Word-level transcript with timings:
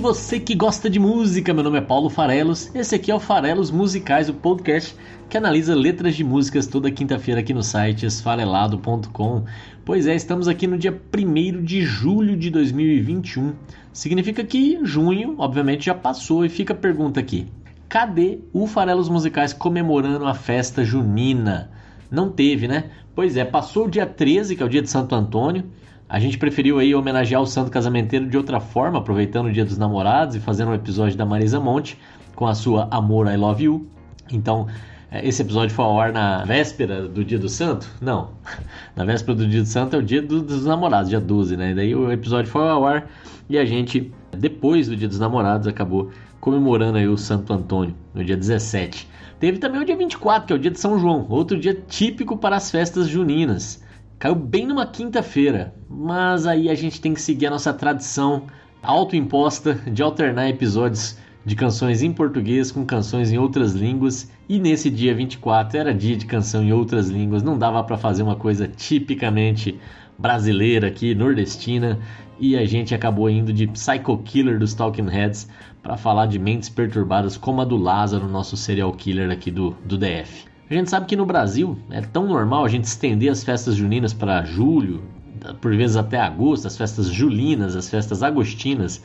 Você 0.00 0.40
que 0.40 0.54
gosta 0.54 0.88
de 0.88 0.98
música, 0.98 1.52
meu 1.52 1.62
nome 1.62 1.76
é 1.76 1.82
Paulo 1.82 2.08
Farelos. 2.08 2.74
Esse 2.74 2.94
aqui 2.94 3.10
é 3.10 3.14
o 3.14 3.20
Farelos 3.20 3.70
Musicais, 3.70 4.30
o 4.30 4.34
podcast 4.34 4.96
que 5.28 5.36
analisa 5.36 5.74
letras 5.74 6.16
de 6.16 6.24
músicas 6.24 6.66
toda 6.66 6.90
quinta-feira 6.90 7.40
aqui 7.40 7.52
no 7.52 7.62
site 7.62 8.06
esfarelado.com. 8.06 9.44
Pois 9.84 10.06
é, 10.06 10.14
estamos 10.14 10.48
aqui 10.48 10.66
no 10.66 10.78
dia 10.78 10.98
1 11.14 11.62
de 11.62 11.82
julho 11.82 12.34
de 12.34 12.48
2021. 12.48 13.52
Significa 13.92 14.42
que 14.42 14.78
junho, 14.82 15.34
obviamente, 15.36 15.84
já 15.84 15.94
passou 15.94 16.46
e 16.46 16.48
fica 16.48 16.72
a 16.72 16.76
pergunta 16.76 17.20
aqui: 17.20 17.46
cadê 17.86 18.38
o 18.54 18.66
Farelos 18.66 19.10
Musicais 19.10 19.52
comemorando 19.52 20.24
a 20.24 20.32
festa 20.32 20.82
junina? 20.82 21.70
Não 22.10 22.30
teve, 22.30 22.66
né? 22.66 22.84
Pois 23.14 23.36
é, 23.36 23.44
passou 23.44 23.84
o 23.84 23.90
dia 23.90 24.06
13, 24.06 24.56
que 24.56 24.62
é 24.62 24.66
o 24.66 24.68
dia 24.68 24.80
de 24.80 24.88
Santo 24.88 25.14
Antônio. 25.14 25.66
A 26.10 26.18
gente 26.18 26.36
preferiu 26.36 26.80
aí 26.80 26.92
homenagear 26.92 27.40
o 27.40 27.46
santo 27.46 27.70
casamenteiro 27.70 28.26
de 28.26 28.36
outra 28.36 28.58
forma, 28.58 28.98
aproveitando 28.98 29.46
o 29.46 29.52
Dia 29.52 29.64
dos 29.64 29.78
Namorados 29.78 30.34
e 30.34 30.40
fazendo 30.40 30.72
um 30.72 30.74
episódio 30.74 31.16
da 31.16 31.24
Marisa 31.24 31.60
Monte 31.60 31.96
com 32.34 32.48
a 32.48 32.54
sua 32.54 32.88
Amor 32.90 33.28
I 33.32 33.36
Love 33.36 33.62
You. 33.62 33.86
Então, 34.32 34.66
é, 35.08 35.24
esse 35.24 35.40
episódio 35.40 35.72
foi 35.72 35.84
ao 35.84 36.00
ar 36.00 36.12
na 36.12 36.44
véspera 36.44 37.06
do 37.06 37.24
Dia 37.24 37.38
do 37.38 37.48
Santo? 37.48 37.88
Não. 38.00 38.30
Na 38.96 39.04
véspera 39.04 39.38
do 39.38 39.46
Dia 39.46 39.62
do 39.62 39.68
Santo 39.68 39.94
é 39.94 40.00
o 40.00 40.02
Dia 40.02 40.20
do, 40.20 40.42
dos 40.42 40.64
Namorados, 40.64 41.10
dia 41.10 41.20
12, 41.20 41.56
né? 41.56 41.70
E 41.70 41.74
daí 41.76 41.94
o 41.94 42.10
episódio 42.10 42.50
foi 42.50 42.68
ao 42.68 42.84
ar 42.84 43.08
e 43.48 43.56
a 43.56 43.64
gente, 43.64 44.12
depois 44.36 44.88
do 44.88 44.96
Dia 44.96 45.06
dos 45.06 45.20
Namorados, 45.20 45.68
acabou 45.68 46.10
comemorando 46.40 46.98
aí 46.98 47.06
o 47.06 47.16
Santo 47.16 47.52
Antônio, 47.52 47.94
no 48.12 48.24
dia 48.24 48.36
17. 48.36 49.08
Teve 49.38 49.58
também 49.58 49.80
o 49.80 49.84
dia 49.84 49.96
24, 49.96 50.48
que 50.48 50.52
é 50.52 50.56
o 50.56 50.58
dia 50.58 50.72
de 50.72 50.80
São 50.80 50.98
João, 50.98 51.24
outro 51.28 51.56
dia 51.56 51.80
típico 51.86 52.36
para 52.36 52.56
as 52.56 52.68
festas 52.68 53.06
juninas. 53.06 53.80
Caiu 54.20 54.34
bem 54.34 54.66
numa 54.66 54.84
quinta-feira, 54.84 55.74
mas 55.88 56.46
aí 56.46 56.68
a 56.68 56.74
gente 56.74 57.00
tem 57.00 57.14
que 57.14 57.22
seguir 57.22 57.46
a 57.46 57.50
nossa 57.50 57.72
tradição 57.72 58.42
autoimposta 58.82 59.76
de 59.90 60.02
alternar 60.02 60.46
episódios 60.46 61.16
de 61.42 61.56
canções 61.56 62.02
em 62.02 62.12
português 62.12 62.70
com 62.70 62.84
canções 62.84 63.32
em 63.32 63.38
outras 63.38 63.72
línguas. 63.72 64.30
E 64.46 64.58
nesse 64.58 64.90
dia 64.90 65.14
24 65.14 65.78
era 65.78 65.94
dia 65.94 66.18
de 66.18 66.26
canção 66.26 66.62
em 66.62 66.70
outras 66.70 67.08
línguas, 67.08 67.42
não 67.42 67.56
dava 67.56 67.82
para 67.82 67.96
fazer 67.96 68.22
uma 68.22 68.36
coisa 68.36 68.68
tipicamente 68.68 69.80
brasileira 70.18 70.88
aqui, 70.88 71.14
nordestina, 71.14 71.98
e 72.38 72.58
a 72.58 72.66
gente 72.66 72.94
acabou 72.94 73.30
indo 73.30 73.54
de 73.54 73.68
Psycho 73.68 74.18
Killer 74.18 74.58
dos 74.58 74.74
Talking 74.74 75.08
Heads 75.08 75.48
para 75.82 75.96
falar 75.96 76.26
de 76.26 76.38
mentes 76.38 76.68
perturbadas 76.68 77.38
como 77.38 77.62
a 77.62 77.64
do 77.64 77.78
Lázaro, 77.78 78.28
nosso 78.28 78.54
serial 78.54 78.92
killer 78.92 79.30
aqui 79.30 79.50
do, 79.50 79.74
do 79.82 79.96
DF. 79.96 80.49
A 80.70 80.74
gente 80.74 80.88
sabe 80.88 81.06
que 81.06 81.16
no 81.16 81.26
Brasil 81.26 81.76
é 81.90 82.00
tão 82.00 82.28
normal 82.28 82.64
a 82.64 82.68
gente 82.68 82.84
estender 82.84 83.28
as 83.28 83.42
festas 83.42 83.74
juninas 83.74 84.12
para 84.12 84.44
julho, 84.44 85.02
por 85.60 85.74
vezes 85.74 85.96
até 85.96 86.20
agosto, 86.20 86.68
as 86.68 86.76
festas 86.76 87.08
julinas, 87.08 87.74
as 87.74 87.90
festas 87.90 88.22
agostinas. 88.22 89.02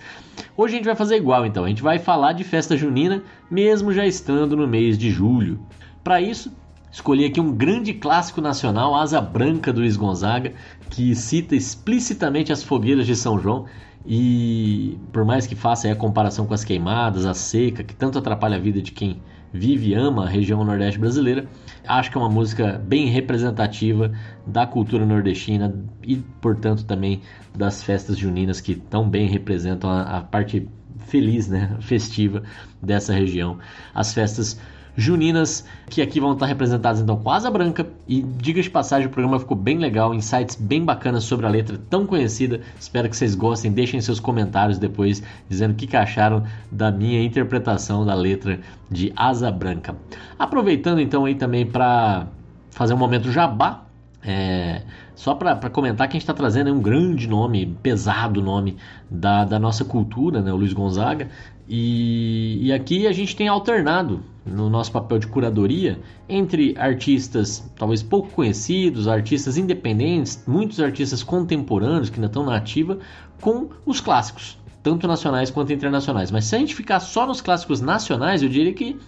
Hoje 0.55 0.75
a 0.75 0.77
gente 0.77 0.85
vai 0.85 0.95
fazer 0.95 1.15
igual 1.15 1.43
então, 1.43 1.65
a 1.65 1.67
gente 1.67 1.81
vai 1.81 1.97
falar 1.97 2.33
de 2.33 2.43
festa 2.43 2.77
junina 2.77 3.23
mesmo 3.49 3.91
já 3.91 4.05
estando 4.05 4.55
no 4.55 4.67
mês 4.67 4.95
de 4.95 5.09
julho. 5.09 5.59
Para 6.03 6.21
isso, 6.21 6.55
escolhi 6.91 7.25
aqui 7.25 7.41
um 7.41 7.51
grande 7.51 7.95
clássico 7.95 8.41
nacional, 8.41 8.93
Asa 8.93 9.19
Branca 9.19 9.73
do 9.73 9.79
Luiz 9.79 9.97
Gonzaga, 9.97 10.53
que 10.91 11.15
cita 11.15 11.55
explicitamente 11.55 12.53
as 12.53 12.61
fogueiras 12.61 13.07
de 13.07 13.15
São 13.15 13.39
João 13.39 13.65
e 14.05 14.99
por 15.11 15.25
mais 15.25 15.47
que 15.47 15.55
faça 15.55 15.91
a 15.91 15.95
comparação 15.95 16.45
com 16.45 16.53
as 16.53 16.63
queimadas, 16.63 17.25
a 17.25 17.33
seca, 17.33 17.83
que 17.83 17.95
tanto 17.95 18.19
atrapalha 18.19 18.55
a 18.55 18.59
vida 18.59 18.83
de 18.83 18.91
quem 18.91 19.19
vive 19.55 19.89
e 19.89 19.93
ama 19.93 20.25
a 20.25 20.29
região 20.29 20.63
nordeste 20.63 20.99
brasileira, 20.99 21.47
acho 21.87 22.11
que 22.11 22.17
é 22.17 22.19
uma 22.21 22.29
música 22.29 22.77
bem 22.85 23.07
representativa 23.07 24.11
da 24.45 24.67
cultura 24.67 25.05
nordestina 25.05 25.73
e, 26.03 26.17
portanto, 26.41 26.85
também 26.85 27.21
das 27.55 27.81
festas 27.81 28.17
juninas 28.17 28.59
que 28.59 28.75
tão 28.75 29.09
bem 29.09 29.27
representam 29.27 29.89
a, 29.89 30.17
a 30.17 30.21
parte 30.21 30.67
feliz, 31.07 31.47
né, 31.47 31.75
festiva 31.81 32.43
dessa 32.81 33.13
região. 33.13 33.57
As 33.93 34.13
festas 34.13 34.59
juninas, 34.95 35.65
que 35.89 36.01
aqui 36.01 36.19
vão 36.19 36.33
estar 36.33 36.45
representadas 36.45 37.01
então 37.01 37.17
com 37.17 37.29
Asa 37.29 37.49
Branca. 37.49 37.85
E 38.07 38.21
diga 38.21 38.61
de 38.61 38.69
passagem, 38.69 39.07
o 39.07 39.09
programa 39.09 39.39
ficou 39.39 39.57
bem 39.57 39.77
legal, 39.77 40.13
insights 40.13 40.55
bem 40.55 40.83
bacanas 40.83 41.23
sobre 41.23 41.45
a 41.45 41.49
letra 41.49 41.79
tão 41.89 42.05
conhecida. 42.05 42.61
Espero 42.79 43.09
que 43.09 43.17
vocês 43.17 43.35
gostem, 43.35 43.71
deixem 43.71 43.99
seus 44.01 44.19
comentários 44.19 44.77
depois 44.77 45.21
dizendo 45.49 45.71
o 45.71 45.75
que, 45.75 45.95
acharam 45.95 46.43
da 46.71 46.91
minha 46.91 47.23
interpretação 47.23 48.05
da 48.05 48.13
letra 48.13 48.59
de 48.91 49.13
Asa 49.15 49.49
Branca. 49.49 49.95
Aproveitando 50.37 50.99
então 50.99 51.25
aí 51.25 51.35
também 51.35 51.65
para 51.65 52.27
fazer 52.71 52.93
um 52.93 52.97
momento 52.97 53.31
jabá. 53.31 53.81
É, 54.27 54.81
só 55.13 55.35
para 55.35 55.69
comentar 55.69 56.07
que 56.07 56.13
a 56.13 56.19
gente 56.19 56.23
está 56.23 56.33
trazendo 56.33 56.73
um 56.73 56.81
grande 56.81 57.27
nome, 57.27 57.77
pesado 57.81 58.41
nome 58.41 58.75
da, 59.09 59.45
da 59.45 59.59
nossa 59.59 59.85
cultura, 59.85 60.41
né, 60.41 60.51
o 60.51 60.55
Luiz 60.55 60.73
Gonzaga, 60.73 61.29
e, 61.67 62.59
e, 62.67 62.73
aqui 62.73 63.07
a 63.07 63.11
gente 63.11 63.35
tem 63.35 63.47
alternado 63.47 64.23
no 64.45 64.69
nosso 64.69 64.91
papel 64.91 65.17
de 65.17 65.25
curadoria 65.25 65.99
entre 66.29 66.75
artistas 66.77 67.67
talvez 67.75 68.03
pouco 68.03 68.29
conhecidos, 68.29 69.07
artistas 69.07 69.57
independentes, 69.57 70.43
muitos 70.45 70.79
artistas 70.79 71.23
contemporâneos 71.23 72.09
que 72.09 72.17
ainda 72.17 72.27
estão 72.27 72.45
na 72.45 72.55
ativa, 72.55 72.99
com 73.41 73.69
os 73.83 73.99
clássicos, 73.99 74.59
tanto 74.83 75.07
nacionais 75.07 75.49
quanto 75.49 75.73
internacionais. 75.73 76.29
Mas 76.29 76.45
se 76.45 76.55
a 76.55 76.59
gente 76.59 76.75
ficar 76.75 76.99
só 76.99 77.25
nos 77.25 77.41
clássicos 77.41 77.81
nacionais, 77.81 78.43
eu 78.43 78.49
diria 78.49 78.73
que 78.73 78.99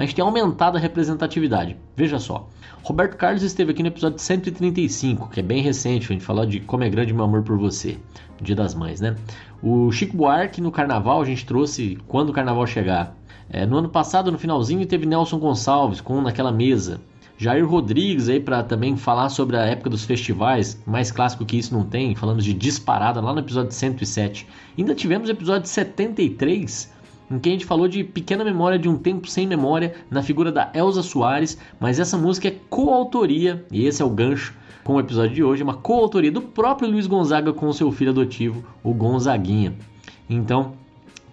a 0.00 0.06
gente 0.06 0.14
tem 0.14 0.24
aumentado 0.24 0.78
a 0.78 0.80
representatividade. 0.80 1.76
Veja 1.94 2.18
só. 2.18 2.48
Roberto 2.82 3.18
Carlos 3.18 3.42
esteve 3.42 3.72
aqui 3.72 3.82
no 3.82 3.88
episódio 3.88 4.18
135, 4.18 5.28
que 5.28 5.40
é 5.40 5.42
bem 5.42 5.60
recente, 5.60 6.06
a 6.06 6.12
gente 6.14 6.24
falou 6.24 6.46
de 6.46 6.58
Como 6.60 6.82
é 6.82 6.88
Grande 6.88 7.12
Meu 7.12 7.24
Amor 7.24 7.42
por 7.42 7.58
Você, 7.58 7.98
Dia 8.40 8.56
das 8.56 8.74
Mães, 8.74 8.98
né? 8.98 9.14
O 9.62 9.92
Chico 9.92 10.16
Buarque 10.16 10.62
no 10.62 10.72
Carnaval 10.72 11.20
a 11.20 11.24
gente 11.26 11.44
trouxe 11.44 11.98
Quando 12.08 12.30
o 12.30 12.32
Carnaval 12.32 12.66
Chegar. 12.66 13.14
É, 13.50 13.66
no 13.66 13.76
ano 13.76 13.90
passado, 13.90 14.32
no 14.32 14.38
finalzinho, 14.38 14.86
teve 14.86 15.04
Nelson 15.04 15.38
Gonçalves 15.38 16.00
com 16.00 16.18
Naquela 16.22 16.50
Mesa. 16.50 16.98
Jair 17.36 17.68
Rodrigues 17.68 18.30
aí 18.30 18.40
para 18.40 18.62
também 18.62 18.96
falar 18.96 19.28
sobre 19.28 19.58
a 19.58 19.66
época 19.66 19.90
dos 19.90 20.04
festivais, 20.06 20.82
mais 20.86 21.12
clássico 21.12 21.44
que 21.44 21.58
isso 21.58 21.74
não 21.74 21.84
tem, 21.84 22.14
falamos 22.14 22.42
de 22.42 22.54
disparada 22.54 23.20
lá 23.20 23.34
no 23.34 23.40
episódio 23.40 23.72
107. 23.72 24.46
Ainda 24.78 24.94
tivemos 24.94 25.28
episódio 25.28 25.68
73, 25.68 26.90
em 27.30 27.38
que 27.38 27.48
a 27.48 27.52
gente 27.52 27.64
falou 27.64 27.86
de 27.86 28.02
Pequena 28.02 28.44
Memória 28.44 28.78
de 28.78 28.88
um 28.88 28.96
Tempo 28.96 29.28
Sem 29.28 29.46
Memória, 29.46 29.94
na 30.10 30.22
figura 30.22 30.50
da 30.50 30.70
Elza 30.74 31.02
Soares, 31.02 31.56
mas 31.78 32.00
essa 32.00 32.18
música 32.18 32.48
é 32.48 32.56
coautoria, 32.68 33.64
e 33.70 33.86
esse 33.86 34.02
é 34.02 34.04
o 34.04 34.10
gancho 34.10 34.54
com 34.82 34.94
o 34.94 35.00
episódio 35.00 35.34
de 35.34 35.44
hoje, 35.44 35.62
é 35.62 35.64
uma 35.64 35.74
coautoria 35.74 36.32
do 36.32 36.42
próprio 36.42 36.90
Luiz 36.90 37.06
Gonzaga 37.06 37.52
com 37.52 37.72
seu 37.72 37.92
filho 37.92 38.10
adotivo, 38.10 38.64
o 38.82 38.92
Gonzaguinha. 38.92 39.74
Então, 40.28 40.72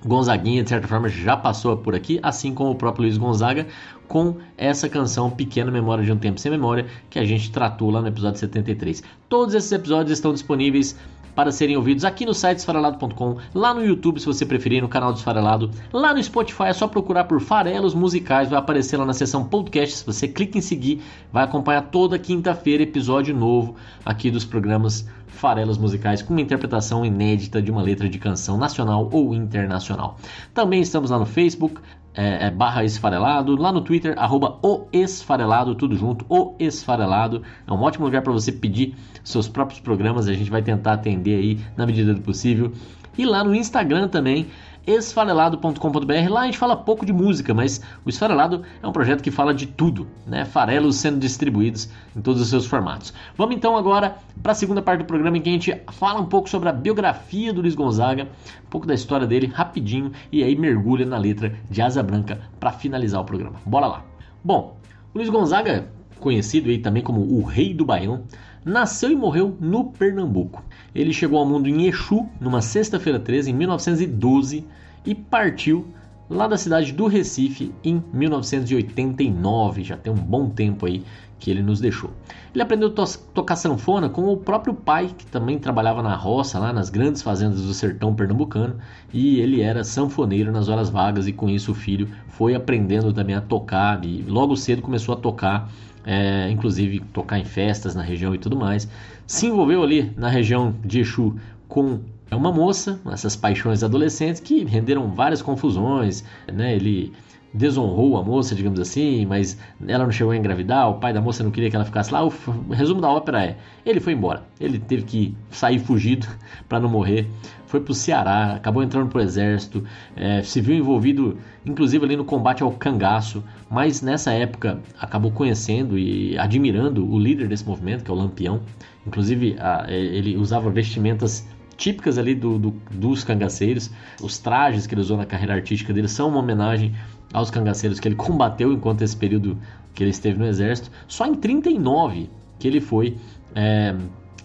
Gonzaguinha, 0.05 0.63
de 0.63 0.69
certa 0.69 0.87
forma, 0.87 1.09
já 1.09 1.35
passou 1.35 1.75
por 1.77 1.95
aqui, 1.95 2.19
assim 2.21 2.53
como 2.53 2.71
o 2.71 2.75
próprio 2.75 3.03
Luiz 3.03 3.17
Gonzaga, 3.17 3.67
com 4.07 4.37
essa 4.57 4.87
canção 4.87 5.29
Pequena 5.29 5.71
Memória 5.71 6.03
de 6.03 6.11
um 6.11 6.17
Tempo 6.17 6.39
Sem 6.39 6.51
Memória, 6.51 6.85
que 7.09 7.19
a 7.19 7.25
gente 7.25 7.51
tratou 7.51 7.89
lá 7.89 8.01
no 8.01 8.07
episódio 8.07 8.39
73. 8.39 9.03
Todos 9.27 9.53
esses 9.53 9.71
episódios 9.71 10.11
estão 10.11 10.31
disponíveis 10.31 10.97
para 11.37 11.51
serem 11.51 11.77
ouvidos 11.77 12.03
aqui 12.03 12.25
no 12.25 12.33
site 12.33 12.57
esfarelado.com, 12.57 13.37
lá 13.53 13.71
no 13.71 13.85
YouTube, 13.85 14.19
se 14.19 14.25
você 14.25 14.43
preferir, 14.43 14.81
no 14.81 14.89
canal 14.89 15.13
do 15.13 15.17
Esfarelado, 15.17 15.69
lá 15.93 16.11
no 16.11 16.23
Spotify, 16.23 16.63
é 16.63 16.73
só 16.73 16.87
procurar 16.87 17.25
por 17.25 17.39
Farelos 17.39 17.93
Musicais, 17.93 18.49
vai 18.49 18.57
aparecer 18.57 18.97
lá 18.97 19.05
na 19.05 19.13
seção 19.13 19.45
podcast. 19.45 19.97
Se 19.97 20.03
você 20.03 20.27
clica 20.27 20.57
em 20.57 20.61
seguir, 20.61 20.99
vai 21.31 21.43
acompanhar 21.43 21.83
toda 21.83 22.17
quinta-feira 22.17 22.81
episódio 22.81 23.35
novo 23.35 23.75
aqui 24.03 24.31
dos 24.31 24.45
programas 24.45 25.07
Farelos 25.27 25.77
Musicais 25.77 26.23
com 26.23 26.33
uma 26.33 26.41
interpretação 26.41 27.05
inédita 27.05 27.61
de 27.61 27.69
uma 27.69 27.83
letra 27.83 28.09
de 28.09 28.17
canção 28.17 28.57
nacional 28.57 29.07
ou 29.13 29.35
internacional. 29.35 30.17
Também 30.55 30.81
estamos 30.81 31.11
lá 31.11 31.19
no 31.19 31.25
Facebook, 31.27 31.79
é, 32.17 32.47
é, 32.47 32.51
barra 32.51 32.83
esfarelado, 32.83 33.55
lá 33.55 33.71
no 33.71 33.79
Twitter, 33.79 34.15
arroba 34.17 34.57
o 34.63 34.87
esfarelado, 34.91 35.75
tudo 35.75 35.95
junto, 35.95 36.25
o 36.27 36.55
esfarelado. 36.59 37.43
É 37.67 37.71
um 37.71 37.79
ótimo 37.81 38.05
lugar 38.05 38.23
para 38.23 38.33
você 38.33 38.51
pedir 38.51 38.95
seus 39.23 39.47
próprios 39.47 39.79
programas, 39.79 40.27
a 40.27 40.33
gente 40.33 40.49
vai 40.49 40.63
tentar 40.63 40.93
atender 40.93 41.37
aí 41.37 41.59
na 41.77 41.85
medida 41.85 42.13
do 42.15 42.21
possível. 42.21 42.73
E 43.15 43.25
lá 43.25 43.43
no 43.43 43.53
Instagram 43.53 44.07
também, 44.07 44.47
esfarelado.com.br. 44.87 46.29
Lá 46.29 46.41
a 46.41 46.45
gente 46.45 46.57
fala 46.57 46.75
pouco 46.77 47.05
de 47.05 47.11
música, 47.11 47.53
mas 47.53 47.81
o 48.05 48.09
Esfarelado 48.09 48.63
é 48.81 48.87
um 48.87 48.91
projeto 48.93 49.21
que 49.21 49.29
fala 49.29 49.53
de 49.53 49.67
tudo, 49.67 50.07
né? 50.25 50.45
Farelos 50.45 50.95
sendo 50.95 51.19
distribuídos 51.19 51.89
em 52.15 52.21
todos 52.21 52.41
os 52.41 52.47
seus 52.47 52.65
formatos. 52.65 53.13
Vamos 53.35 53.55
então 53.55 53.75
agora 53.75 54.15
para 54.41 54.53
a 54.53 54.55
segunda 54.55 54.81
parte 54.81 54.99
do 55.01 55.05
programa 55.05 55.37
em 55.37 55.41
que 55.41 55.49
a 55.49 55.51
gente 55.51 55.81
fala 55.91 56.21
um 56.21 56.25
pouco 56.25 56.49
sobre 56.49 56.69
a 56.69 56.71
biografia 56.71 57.51
do 57.51 57.59
Luiz 57.61 57.75
Gonzaga, 57.75 58.23
um 58.23 58.69
pouco 58.69 58.87
da 58.87 58.93
história 58.93 59.27
dele 59.27 59.47
rapidinho 59.47 60.11
e 60.31 60.41
aí 60.41 60.55
mergulha 60.55 61.05
na 61.05 61.17
letra 61.17 61.53
de 61.69 61.81
Asa 61.81 62.01
Branca 62.01 62.39
para 62.59 62.71
finalizar 62.71 63.21
o 63.21 63.25
programa. 63.25 63.59
Bora 63.65 63.87
lá. 63.87 64.05
Bom, 64.43 64.77
o 65.13 65.17
Luiz 65.17 65.29
Gonzaga 65.29 65.89
conhecido 66.19 66.69
aí 66.69 66.79
também 66.79 67.03
como 67.03 67.21
o 67.21 67.43
Rei 67.43 67.73
do 67.73 67.85
Baião, 67.85 68.23
nasceu 68.63 69.11
e 69.11 69.15
morreu 69.15 69.55
no 69.59 69.85
Pernambuco. 69.85 70.63
Ele 70.93 71.13
chegou 71.13 71.39
ao 71.39 71.45
mundo 71.45 71.67
em 71.67 71.87
Exu, 71.87 72.27
numa 72.39 72.61
sexta-feira 72.61 73.19
13, 73.19 73.51
em 73.51 73.53
1912, 73.53 74.65
e 75.05 75.15
partiu 75.15 75.87
lá 76.29 76.47
da 76.47 76.57
cidade 76.57 76.91
do 76.91 77.07
Recife 77.07 77.73
em 77.83 78.03
1989. 78.13 79.83
Já 79.83 79.95
tem 79.95 80.11
um 80.11 80.17
bom 80.17 80.49
tempo 80.49 80.85
aí 80.85 81.03
que 81.39 81.51
ele 81.51 81.61
nos 81.61 81.79
deixou. 81.79 82.11
Ele 82.53 82.63
aprendeu 82.63 82.89
a 82.89 82.91
to 82.91 83.05
tocar 83.33 83.55
sanfona 83.55 84.09
com 84.09 84.25
o 84.25 84.37
próprio 84.37 84.73
pai, 84.73 85.11
que 85.15 85.25
também 85.27 85.59
trabalhava 85.59 86.01
na 86.01 86.15
roça, 86.15 86.57
lá 86.57 86.73
nas 86.73 86.89
grandes 86.89 87.21
fazendas 87.21 87.61
do 87.61 87.73
sertão 87.73 88.15
pernambucano, 88.15 88.77
e 89.13 89.39
ele 89.39 89.61
era 89.61 89.83
sanfoneiro 89.83 90.51
nas 90.51 90.67
horas 90.67 90.89
vagas, 90.89 91.27
e 91.27 91.33
com 91.33 91.47
isso 91.47 91.71
o 91.71 91.75
filho 91.75 92.09
foi 92.29 92.55
aprendendo 92.55 93.13
também 93.13 93.35
a 93.35 93.41
tocar, 93.41 94.03
e 94.03 94.23
logo 94.23 94.55
cedo 94.55 94.81
começou 94.81 95.13
a 95.13 95.17
tocar, 95.17 95.69
é, 96.07 96.49
inclusive 96.49 97.01
tocar 97.11 97.37
em 97.37 97.43
festas 97.43 97.93
na 97.93 98.01
região 98.01 98.33
e 98.33 98.37
tudo 98.37 98.55
mais. 98.55 98.87
Se 99.27 99.47
envolveu 99.47 99.83
ali 99.83 100.13
na 100.15 100.29
região 100.29 100.73
de 100.83 101.01
Exu 101.01 101.35
com 101.67 101.99
uma 102.31 102.51
moça, 102.51 102.99
essas 103.11 103.35
paixões 103.35 103.83
adolescentes 103.83 104.39
que 104.39 104.63
renderam 104.63 105.11
várias 105.11 105.41
confusões, 105.41 106.23
né? 106.51 106.75
Ele 106.75 107.11
desonrou 107.57 108.17
a 108.17 108.23
moça, 108.23 108.53
digamos 108.53 108.79
assim, 108.79 109.25
mas 109.25 109.57
ela 109.87 110.03
não 110.03 110.11
chegou 110.11 110.31
a 110.31 110.37
engravidar, 110.37 110.89
o 110.89 110.95
pai 110.95 111.11
da 111.11 111.19
moça 111.19 111.43
não 111.43 111.49
queria 111.49 111.69
que 111.69 111.75
ela 111.75 111.85
ficasse 111.85 112.13
lá. 112.13 112.23
O 112.23 112.31
resumo 112.71 113.01
da 113.01 113.09
ópera 113.09 113.43
é: 113.43 113.57
ele 113.85 113.99
foi 113.99 114.13
embora, 114.13 114.43
ele 114.59 114.77
teve 114.77 115.03
que 115.03 115.37
sair 115.49 115.79
fugido 115.79 116.27
para 116.69 116.79
não 116.79 116.89
morrer. 116.89 117.27
Foi 117.65 117.81
para 117.81 117.91
o 117.91 117.95
Ceará, 117.95 118.53
acabou 118.53 118.81
entrando 118.81 119.09
para 119.09 119.17
o 119.19 119.21
exército, 119.21 119.83
é, 120.15 120.41
se 120.41 120.61
viu 120.61 120.73
envolvido, 120.73 121.37
inclusive 121.65 122.05
ali 122.05 122.15
no 122.15 122.23
combate 122.23 122.63
ao 122.63 122.71
cangaço, 122.71 123.43
mas 123.69 124.01
nessa 124.01 124.31
época 124.31 124.79
acabou 124.97 125.31
conhecendo 125.31 125.97
e 125.97 126.37
admirando 126.37 127.05
o 127.05 127.19
líder 127.19 127.49
desse 127.49 127.65
movimento, 127.65 128.05
que 128.05 128.11
é 128.11 128.13
o 128.13 128.17
Lampião. 128.17 128.61
Inclusive, 129.05 129.57
a, 129.59 129.85
ele 129.89 130.37
usava 130.37 130.69
vestimentas 130.69 131.45
típicas 131.77 132.17
ali 132.17 132.33
do, 132.33 132.57
do, 132.57 132.71
dos 132.91 133.23
cangaceiros. 133.23 133.91
Os 134.21 134.39
trajes 134.39 134.87
que 134.87 134.93
ele 134.93 135.01
usou 135.01 135.15
na 135.15 135.25
carreira 135.25 135.53
artística 135.53 135.93
dele 135.93 136.07
são 136.07 136.29
uma 136.29 136.39
homenagem 136.39 136.95
aos 137.33 137.49
cangaceiros 137.49 137.99
que 137.99 138.07
ele 138.07 138.15
combateu 138.17 138.71
enquanto 138.71 139.01
esse 139.01 139.15
período 139.15 139.57
que 139.93 140.03
ele 140.03 140.11
esteve 140.11 140.37
no 140.37 140.45
exército. 140.45 140.91
Só 141.07 141.25
em 141.25 141.35
39 141.35 142.29
que 142.59 142.67
ele 142.67 142.81
foi 142.81 143.17
é, 143.55 143.95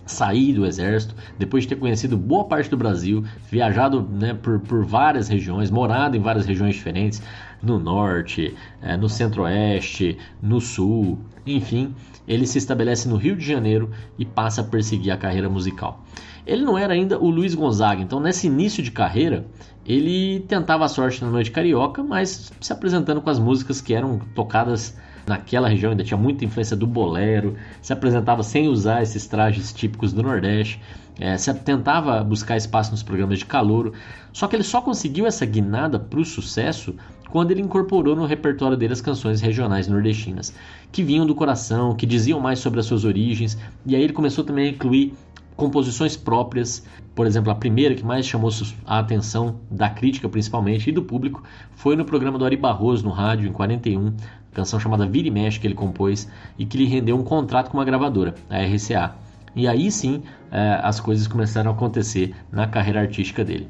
sair 0.06 0.52
do 0.52 0.67
exército, 0.67 1.14
depois 1.38 1.64
de 1.64 1.70
ter 1.70 1.76
conhecido 1.76 2.17
boa 2.17 2.44
parte 2.44 2.69
do 2.69 2.76
Brasil, 2.76 3.25
viajado 3.50 4.02
né, 4.02 4.34
por, 4.34 4.61
por 4.61 4.84
várias 4.84 5.29
regiões, 5.29 5.70
morado 5.70 6.17
em 6.17 6.20
várias 6.20 6.46
regiões 6.46 6.75
diferentes, 6.75 7.23
no 7.62 7.79
norte, 7.79 8.55
é, 8.81 8.96
no 8.96 9.08
centro-oeste, 9.08 10.19
no 10.43 10.61
sul, 10.61 11.19
enfim, 11.46 11.94
ele 12.26 12.46
se 12.46 12.58
estabelece 12.58 13.08
no 13.08 13.17
Rio 13.17 13.37
de 13.37 13.46
Janeiro 13.46 13.90
e 14.19 14.25
passa 14.25 14.61
a 14.61 14.64
perseguir 14.64 15.12
a 15.12 15.17
carreira 15.17 15.49
musical. 15.49 16.05
Ele 16.44 16.64
não 16.64 16.76
era 16.76 16.93
ainda 16.93 17.19
o 17.19 17.31
Luiz 17.31 17.55
Gonzaga, 17.55 18.02
então 18.02 18.19
nesse 18.19 18.49
início 18.49 18.82
de 18.82 18.90
carreira 18.90 19.46
ele 19.87 20.40
tentava 20.40 20.84
a 20.84 20.88
sorte 20.88 21.23
na 21.23 21.31
noite 21.31 21.50
carioca, 21.50 22.02
mas 22.02 22.52
se 22.61 22.73
apresentando 22.73 23.20
com 23.20 23.31
as 23.31 23.38
músicas 23.38 23.81
que 23.81 23.94
eram 23.94 24.20
tocadas 24.34 24.96
naquela 25.26 25.69
região, 25.69 25.90
ainda 25.90 26.05
tinha 26.05 26.19
muita 26.19 26.44
influência 26.44 26.76
do 26.76 26.87
bolero, 26.87 27.56
se 27.81 27.93
apresentava 27.93 28.43
sem 28.43 28.69
usar 28.69 29.02
esses 29.02 29.26
trajes 29.26 29.73
típicos 29.73 30.12
do 30.12 30.23
Nordeste, 30.23 30.81
é, 31.19 31.37
se 31.37 31.52
tentava 31.55 32.23
buscar 32.25 32.56
espaço 32.56 32.90
nos 32.90 33.02
programas 33.02 33.38
de 33.38 33.44
calouro, 33.44 33.93
só 34.32 34.49
que 34.49 34.56
ele 34.56 34.64
só 34.64 34.81
conseguiu 34.81 35.26
essa 35.26 35.44
guinada 35.44 35.99
para 35.99 36.19
o 36.19 36.25
sucesso 36.25 36.94
quando 37.31 37.50
ele 37.50 37.62
incorporou 37.62 38.14
no 38.14 38.26
repertório 38.26 38.76
dele 38.76 38.93
as 38.93 39.00
canções 39.00 39.40
regionais 39.40 39.88
nordestinas, 39.88 40.52
que 40.90 41.02
vinham 41.02 41.26
do 41.26 41.34
coração, 41.34 41.94
que 41.94 42.05
diziam 42.05 42.38
mais 42.38 42.58
sobre 42.58 42.81
as 42.81 42.87
suas 42.87 43.05
origens, 43.05 43.56
e 43.87 43.96
aí 43.96 44.02
ele 44.02 44.12
começou 44.12 44.44
também 44.44 44.67
a 44.67 44.70
incluir 44.70 45.14
composições 45.62 46.16
próprias. 46.16 46.84
Por 47.14 47.24
exemplo, 47.24 47.52
a 47.52 47.54
primeira 47.54 47.94
que 47.94 48.04
mais 48.04 48.26
chamou 48.26 48.50
a 48.84 48.98
atenção 48.98 49.60
da 49.70 49.88
crítica, 49.88 50.28
principalmente, 50.28 50.90
e 50.90 50.92
do 50.92 51.02
público, 51.02 51.40
foi 51.76 51.94
no 51.94 52.04
programa 52.04 52.36
do 52.36 52.44
Ari 52.44 52.56
Barroso, 52.56 53.04
no 53.04 53.10
rádio, 53.10 53.48
em 53.48 53.52
41, 53.52 54.12
canção 54.52 54.80
chamada 54.80 55.06
Vira 55.06 55.28
e 55.28 55.30
Mexe, 55.30 55.60
que 55.60 55.66
ele 55.66 55.74
compôs 55.74 56.28
e 56.58 56.66
que 56.66 56.76
lhe 56.76 56.84
rendeu 56.84 57.16
um 57.16 57.22
contrato 57.22 57.70
com 57.70 57.78
uma 57.78 57.84
gravadora, 57.84 58.34
a 58.50 58.58
RCA. 58.58 59.14
E 59.54 59.68
aí 59.68 59.88
sim 59.92 60.22
é, 60.50 60.80
as 60.82 60.98
coisas 60.98 61.28
começaram 61.28 61.70
a 61.70 61.74
acontecer 61.74 62.34
na 62.50 62.66
carreira 62.66 63.00
artística 63.00 63.44
dele. 63.44 63.68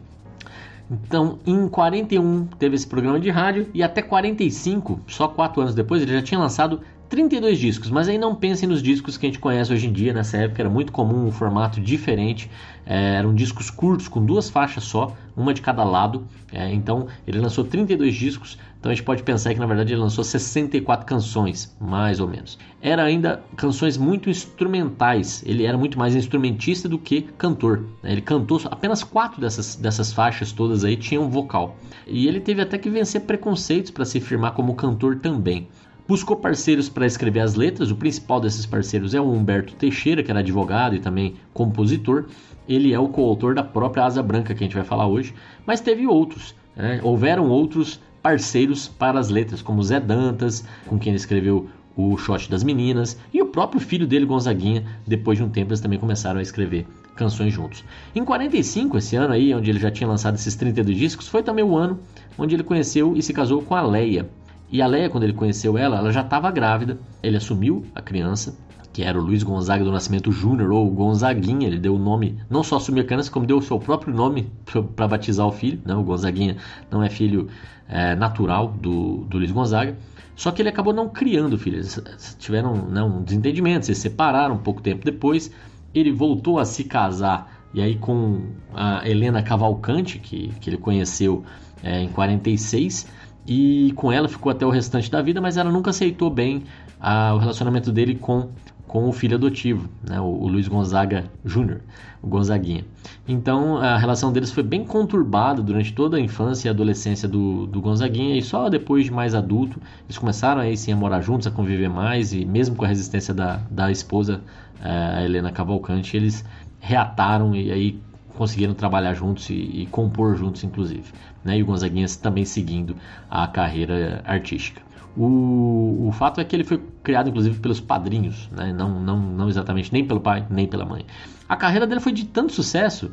Então, 0.91 1.39
em 1.47 1.69
41 1.69 2.47
teve 2.59 2.75
esse 2.75 2.87
programa 2.87 3.21
de 3.21 3.29
rádio 3.29 3.69
e 3.75 3.83
até 3.83 4.01
45, 4.01 5.01
só 5.07 5.29
quatro 5.29 5.61
anos 5.61 5.75
depois, 5.75 6.01
ele 6.01 6.13
já 6.13 6.23
tinha 6.23 6.41
lançado 6.41 6.81
32 7.13 7.59
discos, 7.59 7.91
mas 7.91 8.09
aí 8.09 8.17
não 8.17 8.35
pensem 8.35 8.67
nos 8.67 8.83
discos 8.83 9.19
que 9.19 9.27
a 9.27 9.29
gente 9.29 9.39
conhece 9.39 9.71
hoje 9.71 9.87
em 9.87 9.93
dia. 9.93 10.15
Nessa 10.15 10.39
época 10.39 10.63
era 10.63 10.71
muito 10.71 10.91
comum 10.93 11.27
um 11.27 11.31
formato 11.31 11.79
diferente. 11.79 12.51
É, 12.87 13.17
eram 13.17 13.35
discos 13.35 13.69
curtos 13.69 14.09
com 14.09 14.25
duas 14.25 14.49
faixas 14.49 14.85
só, 14.85 15.15
uma 15.37 15.53
de 15.53 15.61
cada 15.61 15.85
lado. 15.85 16.27
É, 16.51 16.73
então 16.73 17.09
ele 17.27 17.39
lançou 17.39 17.65
32 17.65 18.15
discos. 18.15 18.59
Então 18.81 18.91
a 18.91 18.95
gente 18.95 19.05
pode 19.05 19.23
pensar 19.23 19.53
que 19.53 19.61
na 19.61 19.67
verdade 19.67 19.93
ele 19.93 20.01
lançou 20.01 20.25
64 20.25 21.05
canções, 21.05 21.77
mais 21.79 22.19
ou 22.19 22.27
menos. 22.27 22.59
Era 22.81 23.03
ainda 23.03 23.43
canções 23.57 23.99
muito 23.99 24.31
instrumentais. 24.31 25.45
Ele 25.45 25.67
era 25.67 25.77
muito 25.77 25.99
mais 25.99 26.17
instrumentista 26.17 26.89
do 26.89 26.99
que 26.99 27.21
cantor. 27.37 27.85
Né? 28.03 28.13
Ele 28.13 28.23
cantou 28.23 28.59
apenas 28.71 29.05
quatro 29.05 29.39
dessas, 29.39 29.77
dessas 29.77 30.15
faixas 30.15 30.51
todas 30.51 30.83
aí 30.83 30.97
tinham 30.97 31.29
vocal. 31.29 31.77
E 32.07 32.27
ele 32.27 32.41
teve 32.41 32.63
até 32.63 32.79
que 32.79 32.89
vencer 32.89 33.21
preconceitos 33.21 33.91
para 33.91 34.07
se 34.07 34.19
firmar 34.19 34.53
como 34.53 34.75
cantor 34.75 35.17
também. 35.17 35.69
Buscou 36.13 36.37
parceiros 36.37 36.91
para 36.91 37.07
escrever 37.07 37.41
as 37.41 37.55
letras. 37.55 37.91
O 37.91 37.97
principal 37.97 38.39
desses 38.39 38.67
parceiros 38.67 39.15
é 39.15 39.21
o 39.23 39.33
Humberto 39.33 39.75
Teixeira, 39.75 40.23
que 40.23 40.31
era 40.31 40.41
advogado 40.41 40.95
e 40.95 40.99
também 40.99 41.37
compositor. 41.55 42.27
Ele 42.69 42.93
é 42.93 42.99
o 42.99 43.09
coautor 43.09 43.55
da 43.55 43.65
própria 43.65 44.05
Asa 44.05 44.23
Branca 44.23 44.55
que 44.55 44.63
a 44.63 44.67
gente 44.67 44.77
vai 44.77 44.85
falar 44.85 45.07
hoje, 45.07 45.35
mas 45.65 45.81
teve 45.81 46.07
outros. 46.07 46.55
Né? 46.77 47.01
Houveram 47.03 47.49
outros 47.49 47.99
parceiros 48.23 48.89
para 48.89 49.19
as 49.19 49.31
letras, 49.31 49.63
como 49.63 49.83
Zé 49.83 49.99
Dantas, 49.99 50.67
com 50.87 50.99
quem 50.99 51.13
ele 51.13 51.17
escreveu 51.17 51.71
o 51.97 52.15
Shot 52.19 52.51
das 52.51 52.63
Meninas, 52.63 53.19
e 53.33 53.41
o 53.41 53.47
próprio 53.47 53.81
filho 53.81 54.07
dele, 54.07 54.27
Gonzaguinha. 54.27 54.85
Depois 55.07 55.39
de 55.39 55.45
um 55.45 55.49
tempo, 55.49 55.71
eles 55.71 55.81
também 55.81 55.99
começaram 55.99 56.41
a 56.41 56.43
escrever 56.43 56.87
canções 57.17 57.55
juntos. 57.55 57.83
Em 58.15 58.23
45, 58.23 58.99
esse 58.99 59.17
ano 59.17 59.33
aí, 59.33 59.55
onde 59.55 59.71
ele 59.71 59.79
já 59.79 59.91
tinha 59.91 60.09
lançado 60.09 60.35
esses 60.35 60.55
32 60.57 60.95
discos, 60.95 61.27
foi 61.27 61.43
também 61.43 61.65
o 61.65 61.75
ano 61.75 61.99
onde 62.37 62.55
ele 62.55 62.63
conheceu 62.63 63.17
e 63.17 63.23
se 63.23 63.33
casou 63.33 63.63
com 63.63 63.75
a 63.75 63.83
Leia, 63.83 64.29
e 64.73 64.81
a 64.81 64.87
Leia, 64.87 65.11
quando 65.11 65.25
ele 65.25 65.35
conheceu 65.35 65.77
ela, 65.77 65.99
ela 65.99 66.11
já 66.11 66.23
estava 66.23 66.51
grávida. 66.51 66.99
Ele 67.23 67.37
assumiu 67.37 67.85
a 67.95 68.01
criança, 68.01 68.57
que 68.91 69.03
era 69.03 69.19
o 69.19 69.23
Luiz 69.23 69.43
Gonzaga 69.43 69.85
do 69.85 69.93
Nascimento 69.93 70.33
Júnior, 70.33 70.71
ou 70.71 70.91
Gonzaguinha. 70.91 71.67
Ele 71.67 71.79
deu 71.79 71.95
o 71.95 71.99
nome, 71.99 72.39
não 72.49 72.63
só 72.63 72.77
assumiu 72.77 73.03
a 73.03 73.07
criança, 73.07 73.31
como 73.31 73.45
deu 73.45 73.59
o 73.59 73.63
seu 73.63 73.79
próprio 73.79 74.15
nome 74.15 74.51
para 74.97 75.07
batizar 75.07 75.47
o 75.47 75.53
filho. 75.53 75.79
Né? 75.85 75.95
O 75.95 76.03
Gonzaguinha 76.03 76.57
não 76.91 77.03
é 77.03 77.11
filho 77.11 77.49
é, 77.87 78.15
natural 78.15 78.69
do, 78.69 79.27
do 79.27 79.37
Luiz 79.37 79.51
Gonzaga. 79.51 79.95
Só 80.35 80.51
que 80.51 80.63
ele 80.63 80.71
acabou 80.71 80.95
não 80.95 81.07
criando 81.11 81.59
filho. 81.59 81.77
Eles 81.77 82.37
tiveram 82.39 82.75
né, 82.75 83.03
um 83.03 83.23
desentendimento, 83.23 83.85
se 83.85 83.95
separaram 83.95 84.55
um 84.55 84.63
pouco 84.63 84.81
tempo 84.81 85.05
depois. 85.05 85.53
Ele 85.95 86.11
voltou 86.11 86.59
a 86.59 86.65
se 86.65 86.85
casar, 86.85 87.63
e 87.75 87.83
aí 87.83 87.97
com 87.97 88.47
a 88.75 89.07
Helena 89.07 89.43
Cavalcante, 89.43 90.19
que, 90.19 90.51
que 90.59 90.71
ele 90.71 90.79
conheceu 90.79 91.45
é, 91.83 92.01
em 92.01 92.09
46 92.09 93.07
e 93.47 93.93
com 93.97 94.13
ela 94.13 94.29
ficou 94.29 94.51
até 94.51 94.65
o 94.65 94.71
restante 94.71 95.11
da 95.11 95.21
vida, 95.21 95.41
mas 95.41 95.57
ela 95.57 95.71
nunca 95.71 95.91
aceitou 95.91 96.31
bem 96.31 96.63
a, 97.01 97.35
o 97.35 97.39
relacionamento 97.39 97.91
dele 97.91 98.15
com, 98.15 98.49
com 98.87 99.09
o 99.09 99.13
filho 99.13 99.37
adotivo, 99.37 99.89
né, 100.09 100.21
o, 100.21 100.25
o 100.25 100.49
Luiz 100.49 100.69
Gonzaga 100.69 101.25
Jr., 101.45 101.81
o 102.23 102.29
Gonzaguinha. 102.29 102.85
Então 103.27 103.79
a 103.79 103.99
relação 103.99 104.33
deles 104.33 104.53
foi 104.53 104.63
bem 104.63 104.85
conturbada 104.85 105.61
durante 105.61 105.93
toda 105.93 106.17
a 106.17 106.21
infância 106.21 106.69
e 106.69 106.71
adolescência 106.71 107.29
do, 107.29 107.67
do 107.67 107.81
Gonzaguinha, 107.81 108.37
e 108.39 108.43
só 108.43 108.69
depois 108.69 109.07
de 109.07 109.11
mais 109.11 109.35
adulto 109.35 109.81
eles 110.05 110.19
começaram 110.19 110.61
aí 110.61 110.77
sim 110.77 110.93
a 110.93 110.97
morar 110.97 111.21
juntos, 111.21 111.47
a 111.47 111.51
conviver 111.51 111.89
mais, 111.89 112.33
e 112.33 112.45
mesmo 112.45 112.77
com 112.77 112.85
a 112.85 112.89
resistência 112.89 113.35
da, 113.35 113.61
da 113.71 113.91
esposa, 113.91 114.41
eh, 114.81 115.15
a 115.17 115.25
Helena 115.25 115.51
Cavalcante, 115.51 116.17
eles 116.17 116.45
reataram 116.79 117.55
e 117.57 117.73
aí 117.73 118.01
conseguiram 118.37 118.75
trabalhar 118.75 119.15
juntos 119.15 119.49
e, 119.51 119.55
e 119.55 119.87
compor 119.91 120.37
juntos, 120.37 120.65
inclusive. 120.65 121.13
Né? 121.45 121.59
E 121.59 121.63
o 121.63 121.67
Gonzaguinha 121.67 122.07
também 122.21 122.45
seguindo 122.45 122.97
a 123.31 123.47
carreira 123.47 124.23
artística. 124.25 124.83
O, 125.17 126.07
o 126.09 126.13
fato 126.13 126.41
é 126.41 126.45
que 126.45 126.57
ele 126.57 126.65
foi 126.65 126.83
criado, 127.03 127.29
inclusive, 127.29 127.59
pelos 127.61 127.81
padrinhos, 127.81 128.49
né? 128.51 128.73
não, 128.73 128.99
não, 128.99 129.19
não 129.19 129.49
exatamente 129.49 129.93
nem 129.93 130.07
pelo 130.07 130.21
pai 130.21 130.47
nem 130.49 130.67
pela 130.67 130.85
mãe. 130.87 131.05
A 131.49 131.57
carreira 131.57 131.87
dele 131.87 132.01
foi 132.01 132.13
de 132.13 132.25
tanto 132.25 132.53
sucesso 132.53 133.13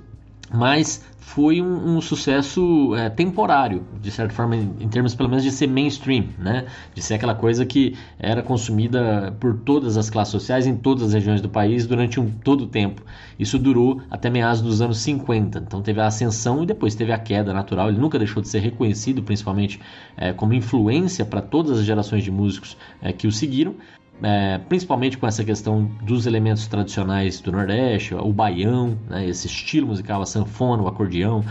mas 0.51 1.03
foi 1.29 1.61
um, 1.61 1.97
um 1.97 2.01
sucesso 2.01 2.95
é, 2.95 3.07
temporário, 3.07 3.85
de 4.01 4.09
certa 4.09 4.33
forma, 4.33 4.55
em, 4.55 4.73
em, 4.79 4.89
termos 4.89 5.13
pelo 5.13 5.29
menos 5.29 5.43
de 5.43 5.51
ser 5.51 5.67
mainstream, 5.67 6.25
né? 6.39 6.65
de 6.93 7.03
ser 7.03 7.13
aquela 7.13 7.35
coisa 7.35 7.65
que 7.67 7.95
era 8.17 8.41
consumida 8.41 9.35
por 9.39 9.59
todas 9.59 9.95
as 9.95 10.09
classes 10.09 10.31
sociais 10.31 10.65
em 10.65 10.75
todas 10.75 11.03
as 11.03 11.13
regiões 11.13 11.39
do 11.39 11.47
país 11.47 11.85
durante 11.85 12.19
um 12.19 12.31
todo 12.31 12.63
o 12.63 12.67
tempo. 12.67 13.03
Isso 13.37 13.59
durou 13.59 14.01
até 14.09 14.27
meados 14.27 14.59
dos 14.59 14.81
anos 14.81 14.97
50, 14.97 15.59
então 15.59 15.83
teve 15.83 16.01
a 16.01 16.07
ascensão 16.07 16.63
e 16.63 16.65
depois 16.65 16.95
teve 16.95 17.11
a 17.11 17.19
queda 17.19 17.53
natural. 17.53 17.89
Ele 17.89 17.99
nunca 17.99 18.17
deixou 18.17 18.41
de 18.41 18.49
ser 18.49 18.59
reconhecido, 18.59 19.21
principalmente 19.21 19.79
é, 20.17 20.33
como 20.33 20.55
influência 20.55 21.23
para 21.23 21.41
todas 21.41 21.77
as 21.77 21.85
gerações 21.85 22.23
de 22.23 22.31
músicos 22.31 22.75
é, 23.03 23.13
que 23.13 23.27
o 23.27 23.31
seguiram, 23.31 23.75
é, 24.21 24.57
principalmente 24.57 25.17
com 25.17 25.25
essa 25.25 25.43
questão 25.43 25.89
dos 26.01 26.25
elementos 26.25 26.67
tradicionais 26.67 27.39
do 27.39 27.51
Nordeste, 27.51 28.13
o 28.15 28.33
baião, 28.33 28.97
né, 29.09 29.27
esse 29.27 29.47
estilo 29.47 29.87
musical, 29.87 30.21
a 30.21 30.25
sanfona, 30.25 30.83
o 30.83 30.87
acordeão, 30.87 31.43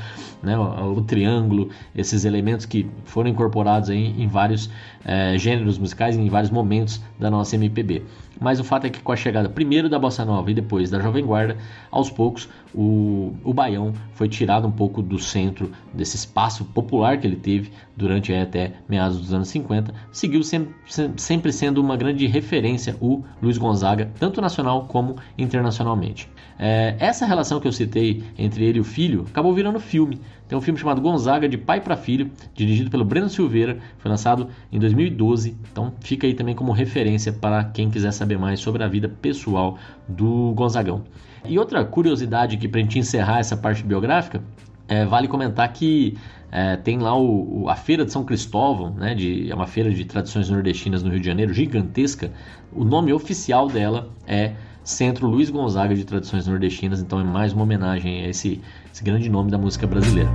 né, 0.43 0.57
o, 0.59 0.99
o, 0.99 1.03
triângulo, 1.03 1.71
esses 1.95 2.25
elementos 2.25 2.67
que 2.67 2.89
foram 3.05 3.31
incorporados 3.31 3.89
aí 3.89 4.15
em 4.21 4.27
vários 4.27 4.71
é, 5.05 5.39
gêneros 5.39 5.79
musicais, 5.79 6.17
em 6.17 6.29
vários 6.29 6.51
momentos 6.51 7.01
da 7.19 7.31
nossa 7.31 7.57
MPB. 7.57 8.03
Mas 8.41 8.61
o 8.61 8.65
fato 8.65 8.87
é 8.87 8.91
que 8.91 9.01
com 9.01 9.13
a 9.13 9.17
chegada 9.17 9.49
primeiro 9.49 9.89
da 9.89 9.99
Bossa 9.99 10.25
Nova 10.25 10.51
e 10.51 10.55
depois 10.55 10.91
da 10.91 11.01
Jovem 11.01 11.25
Guarda, 11.25 11.57
aos 11.91 12.11
poucos 12.11 12.49
o, 12.75 13.35
o 13.43 13.53
baião 13.53 13.93
foi 14.15 14.29
tirado 14.29 14.67
um 14.67 14.71
pouco 14.71 15.03
do 15.03 15.19
centro 15.19 15.71
desse 15.93 16.17
espaço 16.17 16.65
popular 16.67 17.19
que 17.19 17.27
ele 17.27 17.37
teve 17.37 17.71
durante 17.97 18.33
até 18.33 18.75
meados 18.89 19.19
dos 19.19 19.33
anos 19.33 19.49
50, 19.49 19.93
seguiu 20.13 20.43
sempre, 20.43 20.75
sempre 21.17 21.53
sendo 21.53 21.81
uma 21.81 21.97
grande 21.97 22.27
referência 22.27 22.97
o 23.01 23.25
Luiz 23.43 23.59
Gonzaga, 23.59 24.11
tanto 24.19 24.41
nacional 24.41 24.87
como 24.87 25.17
internacionalmente. 25.37 26.31
É, 26.59 26.97
essa 26.99 27.27
relação 27.27 27.61
que 27.61 27.69
eu 27.69 27.73
citei 27.73 28.23
entre 28.37 28.65
ele 28.65 28.79
e 28.79 28.81
o 28.81 28.85
filho 28.85 29.25
acabou 29.29 29.55
virando 29.55 29.79
filme. 29.79 30.21
Tem 30.49 30.57
um 30.57 30.61
filme 30.61 30.79
chamado 30.79 31.01
Gonzaga, 31.01 31.49
de 31.49 31.59
pai 31.59 31.81
para 31.81 31.97
filho, 31.97 32.31
dirigido 32.55 32.91
pelo 32.91 33.05
Breno 33.05 33.29
Silveira, 33.29 33.79
foi 33.99 34.11
lançado 34.11 34.49
em 34.73 34.79
2012. 34.79 35.57
Então 35.71 35.93
fica 36.01 36.27
aí 36.27 36.35
também 36.35 36.55
como 36.55 36.73
referência 36.73 37.33
para 37.33 37.65
quem 37.65 37.91
quiser 37.91 38.13
saber 38.13 38.39
mais 38.39 38.61
sobre 38.61 38.83
a 38.83 38.89
vida 38.89 39.09
pessoal 39.09 39.79
do 40.09 40.53
Gonzagão. 40.55 41.05
E 41.45 41.59
outra 41.59 41.85
curiosidade 41.85 42.57
que 42.57 42.69
para 42.69 42.81
a 42.81 42.83
gente 42.83 42.99
encerrar 42.99 43.39
essa 43.39 43.57
parte 43.57 43.83
biográfica, 43.83 44.43
é, 44.87 45.05
vale 45.05 45.29
comentar 45.29 45.71
que 45.73 46.17
é, 46.51 46.77
tem 46.77 46.99
lá 46.99 47.17
o, 47.17 47.63
o, 47.63 47.69
a 47.69 47.77
Feira 47.77 48.05
de 48.05 48.13
São 48.13 48.25
Cristóvão, 48.25 48.91
né, 48.91 49.15
de, 49.15 49.51
é 49.51 49.55
uma 49.55 49.67
feira 49.67 49.91
de 49.91 50.05
tradições 50.05 50.49
nordestinas 50.49 51.03
no 51.03 51.11
Rio 51.11 51.21
de 51.21 51.27
Janeiro, 51.27 51.53
gigantesca. 51.53 52.31
O 52.73 52.85
nome 52.85 53.13
oficial 53.13 53.69
dela 53.69 54.09
é 54.27 54.53
Centro 54.83 55.27
Luiz 55.27 55.51
Gonzaga 55.51 55.95
de 55.95 56.05
Tradições 56.05 56.47
Nordestinas, 56.47 57.01
então 57.01 57.21
é 57.21 57.25
mais 57.25 57.53
uma 57.53 57.65
homenagem 57.65 58.25
a 58.25 58.29
esse, 58.29 58.61
esse 58.91 59.05
grande 59.05 59.29
nome 59.29 59.51
da 59.51 59.59
música 59.59 59.87
brasileira. 59.87 60.31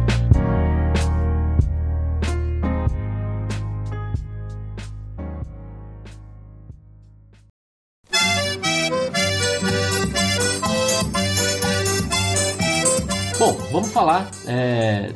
Falar 14.03 14.29
é, 14.45 15.13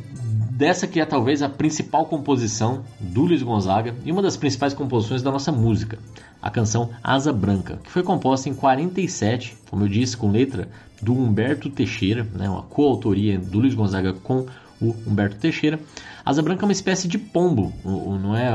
dessa 0.50 0.88
que 0.88 1.02
é 1.02 1.06
talvez 1.06 1.42
a 1.42 1.50
principal 1.50 2.06
composição 2.06 2.86
do 3.02 3.24
Luiz 3.24 3.44
Gonzaga 3.44 3.94
e 4.06 4.14
uma 4.14 4.22
das 4.22 4.38
principais 4.38 4.74
composições 4.74 5.22
da 5.22 5.30
nossa 5.30 5.52
música, 5.52 6.00
a 6.42 6.50
canção 6.50 6.90
Asa 7.04 7.34
Branca, 7.34 7.82
que 7.84 7.92
foi 7.92 8.02
composta 8.02 8.48
em 8.48 8.54
47, 8.54 9.58
como 9.70 9.84
eu 9.84 9.90
disse, 9.90 10.16
com 10.16 10.32
letra 10.32 10.70
do 11.02 11.12
Humberto 11.12 11.70
Teixeira, 11.70 12.26
né, 12.34 12.50
uma 12.50 12.62
coautoria 12.62 13.38
do 13.38 13.60
Luiz 13.60 13.74
Gonzaga 13.74 14.14
com 14.14 14.46
o 14.82 14.96
Humberto 15.06 15.36
Teixeira. 15.36 15.82
Asa 16.24 16.42
Branca 16.42 16.64
é 16.64 16.68
uma 16.68 16.72
espécie 16.72 17.10
de 17.10 17.18
pombo, 17.18 17.74
não 17.84 18.38
é? 18.38 18.52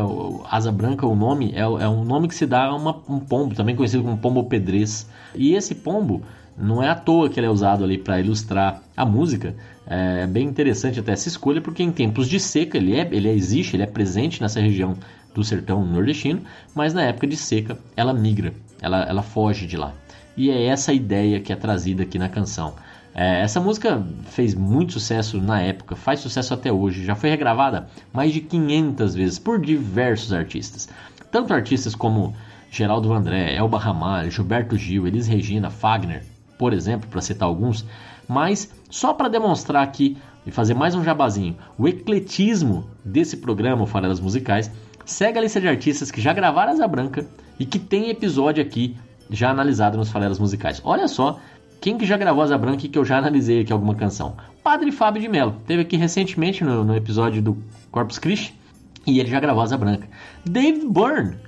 Asa 0.51 0.73
Branca, 0.73 1.07
o 1.07 1.15
nome 1.15 1.53
é, 1.55 1.61
é 1.61 1.89
um 1.89 2.05
nome 2.05 2.27
que 2.27 2.35
se 2.35 2.47
dá 2.47 2.67
a 2.67 2.75
uma, 2.75 2.97
um 3.07 3.21
pombo, 3.21 3.55
também 3.55 3.77
conhecido 3.77 4.03
como 4.03 4.17
pombo 4.17 4.45
pedrez. 4.45 5.07
E 5.35 5.55
esse 5.55 5.75
pombo 5.75 6.23
não 6.57 6.83
é 6.83 6.89
à 6.89 6.95
toa 6.95 7.29
que 7.29 7.39
ele 7.39 7.47
é 7.47 7.51
usado 7.51 7.85
ali 7.85 7.99
para 7.99 8.21
ilustrar 8.21 8.83
a 8.97 9.05
música. 9.05 9.55
É 9.87 10.27
bem 10.27 10.47
interessante 10.47 11.01
até 11.01 11.13
essa 11.13 11.29
escolha, 11.29 11.61
porque 11.61 11.83
em 11.83 11.91
tempos 11.91 12.29
de 12.29 12.39
seca 12.39 12.77
ele, 12.79 12.97
é, 12.97 13.09
ele 13.11 13.29
existe, 13.29 13.77
ele 13.77 13.83
é 13.83 13.87
presente 13.87 14.41
nessa 14.41 14.61
região 14.61 14.97
do 15.35 15.43
sertão 15.43 15.85
nordestino, 15.85 16.43
mas 16.75 16.95
na 16.95 17.03
época 17.03 17.27
de 17.27 17.37
seca 17.37 17.79
ela 17.97 18.13
migra, 18.13 18.53
ela, 18.81 19.03
ela 19.05 19.23
foge 19.23 19.67
de 19.67 19.77
lá. 19.77 19.93
E 20.37 20.51
é 20.51 20.67
essa 20.67 20.93
ideia 20.93 21.41
que 21.41 21.53
é 21.53 21.57
trazida 21.57 22.03
aqui 22.03 22.19
na 22.19 22.29
canção. 22.29 22.75
É, 23.15 23.43
essa 23.43 23.61
música 23.61 24.03
fez 24.31 24.55
muito 24.55 24.95
sucesso 24.95 25.39
na 25.39 25.61
época, 25.61 25.95
faz 25.95 26.21
sucesso 26.21 26.55
até 26.55 26.73
hoje, 26.73 27.05
já 27.05 27.15
foi 27.15 27.29
regravada 27.29 27.89
mais 28.13 28.33
de 28.33 28.41
500 28.41 29.15
vezes 29.15 29.39
por 29.39 29.61
diversos 29.61 30.33
artistas. 30.33 30.89
Tanto 31.31 31.53
artistas 31.53 31.95
como 31.95 32.35
Geraldo 32.71 33.09
Vandré, 33.09 33.55
Elba 33.55 33.79
Ramalho, 33.79 34.31
Gilberto 34.31 34.77
Gil, 34.79 35.07
Elis 35.07 35.27
Regina, 35.27 35.69
Fagner, 35.69 36.23
por 36.63 36.73
exemplo, 36.73 37.11
para 37.11 37.21
citar 37.21 37.49
alguns, 37.49 37.85
mas 38.29 38.73
só 38.89 39.13
para 39.13 39.27
demonstrar 39.27 39.83
aqui 39.83 40.17
e 40.47 40.51
fazer 40.53 40.75
mais 40.75 40.95
um 40.95 41.03
jabazinho, 41.03 41.57
o 41.77 41.89
ecletismo 41.89 42.87
desse 43.05 43.39
programa, 43.39 43.83
o 43.83 43.87
Farelas 43.87 44.21
Musicais, 44.21 44.71
segue 45.05 45.39
a 45.39 45.43
lista 45.43 45.61
de 45.61 45.67
artistas 45.67 46.13
que 46.13 46.21
já 46.21 46.33
gravaram 46.33 46.71
Asa 46.71 46.87
Branca 46.87 47.27
e 47.59 47.67
que 47.67 47.81
tem 47.81 48.11
episódio 48.11 48.63
aqui 48.63 48.97
já 49.29 49.51
analisado 49.51 49.99
nos 49.99 50.09
Farelas 50.09 50.39
Musicais. 50.39 50.81
Olha 50.85 51.09
só 51.09 51.41
quem 51.81 51.99
que 51.99 52.07
já 52.07 52.17
gravou 52.17 52.45
Asa 52.45 52.57
Branca 52.57 52.87
e 52.87 52.89
que 52.89 52.97
eu 52.97 53.05
já 53.05 53.19
analisei 53.19 53.63
aqui 53.63 53.73
alguma 53.73 53.97
canção. 53.97 54.37
Padre 54.63 54.93
Fábio 54.93 55.21
de 55.21 55.29
Mello, 55.29 55.57
teve 55.67 55.83
aqui 55.83 55.97
recentemente 55.97 56.63
no, 56.63 56.85
no 56.85 56.95
episódio 56.95 57.43
do 57.43 57.59
Corpus 57.91 58.21
Christi 58.21 58.57
e 59.05 59.19
ele 59.19 59.29
já 59.29 59.41
gravou 59.41 59.65
Asa 59.65 59.77
Branca. 59.77 60.07
David 60.45 60.87
Byrne, 60.87 61.39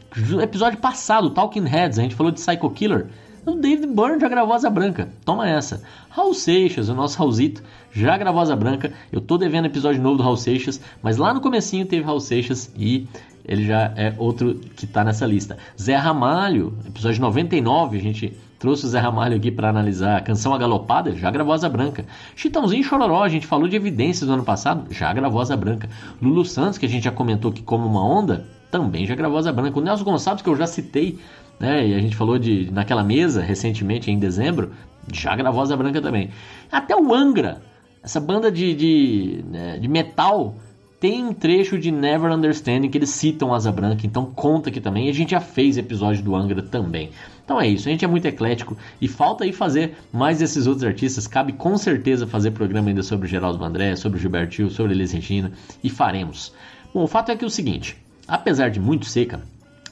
episódio 0.42 0.80
passado, 0.80 1.30
Talking 1.30 1.66
Heads, 1.66 2.00
a 2.00 2.02
gente 2.02 2.16
falou 2.16 2.33
de 2.33 2.40
Psycho 2.40 2.68
Killer, 2.71 3.06
o 3.47 3.57
David 3.57 3.87
Byrne 3.89 4.21
já 4.21 4.29
gravou 4.29 4.55
Asa 4.55 4.71
Branca. 4.71 5.09
Toma 5.25 5.49
essa. 5.49 5.83
Raul 6.09 6.35
Seixas, 6.35 6.89
o 6.89 6.95
nosso 6.95 7.19
Raulzito, 7.19 7.63
já 7.93 8.17
gravou 8.17 8.41
Asa 8.41 8.57
Branca. 8.57 8.93
Eu 9.13 9.21
tô 9.21 9.37
devendo 9.37 9.67
episódio 9.67 10.03
novo 10.03 10.17
do 10.17 10.23
Raul 10.23 10.37
Seixas, 10.37 10.81
mas 11.03 11.17
lá 11.17 11.35
no 11.35 11.41
comecinho 11.41 11.87
teve 11.87 12.05
Raul 12.05 12.21
Seixas 12.21 12.73
e 12.77 13.07
ele 13.45 13.67
já 13.67 13.93
é 13.97 14.15
outro 14.17 14.55
que 14.77 14.87
tá 14.87 15.05
nessa 15.05 15.27
lista. 15.27 15.59
Zé 15.81 15.97
Ramalho, 15.97 16.73
episódio 16.87 17.21
99, 17.21 17.99
a 17.99 18.01
gente 18.01 18.37
trouxe 18.59 18.87
o 18.87 18.89
Zé 18.89 18.99
Ramalho 18.99 19.37
aqui 19.37 19.51
para 19.51 19.69
analisar 19.69 20.17
a 20.17 20.21
canção 20.23 20.55
A 20.55 20.59
Galopada, 20.59 21.15
já 21.15 21.31
gravou 21.31 21.53
Asa 21.53 21.69
Branca. 21.69 22.07
Chitãozinho 22.35 22.83
Chororó, 22.83 23.23
a 23.23 23.29
gente 23.29 23.47
falou 23.47 23.69
de 23.69 23.77
evidências 23.77 24.27
do 24.27 24.33
ano 24.33 24.45
passado, 24.45 24.87
já 24.91 25.13
gravou 25.13 25.41
Asa 25.41 25.57
Branca. 25.57 25.89
Lulu 26.23 26.45
Santos, 26.45 26.79
que 26.79 26.87
a 26.87 26.89
gente 26.89 27.05
já 27.05 27.11
comentou 27.11 27.53
que 27.53 27.63
como 27.63 27.87
uma 27.87 28.03
onda, 28.03 28.47
também 28.71 29.07
já 29.07 29.15
gravou 29.15 29.39
Asa 29.39 29.53
Branca. 29.53 29.79
O 29.79 29.83
Nelson 29.83 30.05
Gonçalves, 30.05 30.43
que 30.43 30.49
eu 30.49 30.57
já 30.57 30.67
citei 30.67 31.19
né? 31.59 31.87
E 31.87 31.95
a 31.95 31.99
gente 31.99 32.17
falou 32.17 32.39
de 32.39 32.71
naquela 32.71 33.03
mesa 33.03 33.41
recentemente, 33.41 34.11
em 34.11 34.19
dezembro, 34.19 34.73
já 35.13 35.35
gravou 35.37 35.63
Asa 35.63 35.77
Branca 35.77 36.01
também. 36.01 36.31
Até 36.71 36.97
o 36.97 37.15
Angra, 37.15 37.63
essa 38.03 38.21
banda 38.21 38.51
de, 38.51 38.75
de, 38.75 39.45
né, 39.51 39.79
de 39.79 39.89
metal, 39.89 40.55
tem 41.01 41.25
um 41.25 41.35
trecho 41.35 41.79
de 41.79 41.91
Never 41.91 42.33
Understanding 42.33 42.89
que 42.89 42.97
eles 42.97 43.11
citam 43.11 43.53
Asa 43.53 43.71
Branca, 43.71 44.07
então 44.07 44.27
conta 44.27 44.71
aqui 44.71 44.81
também. 44.81 45.07
E 45.07 45.11
a 45.11 45.13
gente 45.13 45.33
já 45.33 45.41
fez 45.41 45.77
episódio 45.77 46.23
do 46.23 46.35
Angra 46.35 46.63
também. 46.63 47.11
Então 47.45 47.61
é 47.61 47.69
isso, 47.69 47.87
a 47.89 47.93
gente 47.93 48.05
é 48.05 48.09
muito 48.09 48.27
eclético 48.27 48.75
e 49.01 49.07
falta 49.07 49.45
aí 49.45 49.53
fazer 49.53 49.99
mais 50.11 50.39
desses 50.39 50.67
outros 50.67 50.85
artistas. 50.85 51.27
Cabe 51.27 51.53
com 51.53 51.77
certeza 51.77 52.27
fazer 52.27 52.53
programa 52.53 52.89
ainda 52.89 53.03
sobre 53.03 53.29
Geraldo 53.29 53.63
André, 53.63 53.97
sobre 53.97 54.19
Gilberto 54.19 54.71
sobre 54.71 54.95
Elis 54.95 55.13
Regina 55.13 55.53
e 55.83 55.91
faremos. 55.91 56.55
Bom, 56.95 57.03
o 57.03 57.07
fato 57.07 57.31
é 57.31 57.37
que 57.37 57.45
é 57.45 57.47
o 57.47 57.51
seguinte: 57.51 57.99
apesar 58.27 58.71
de 58.71 58.81
muito 58.81 59.05
seca, 59.05 59.43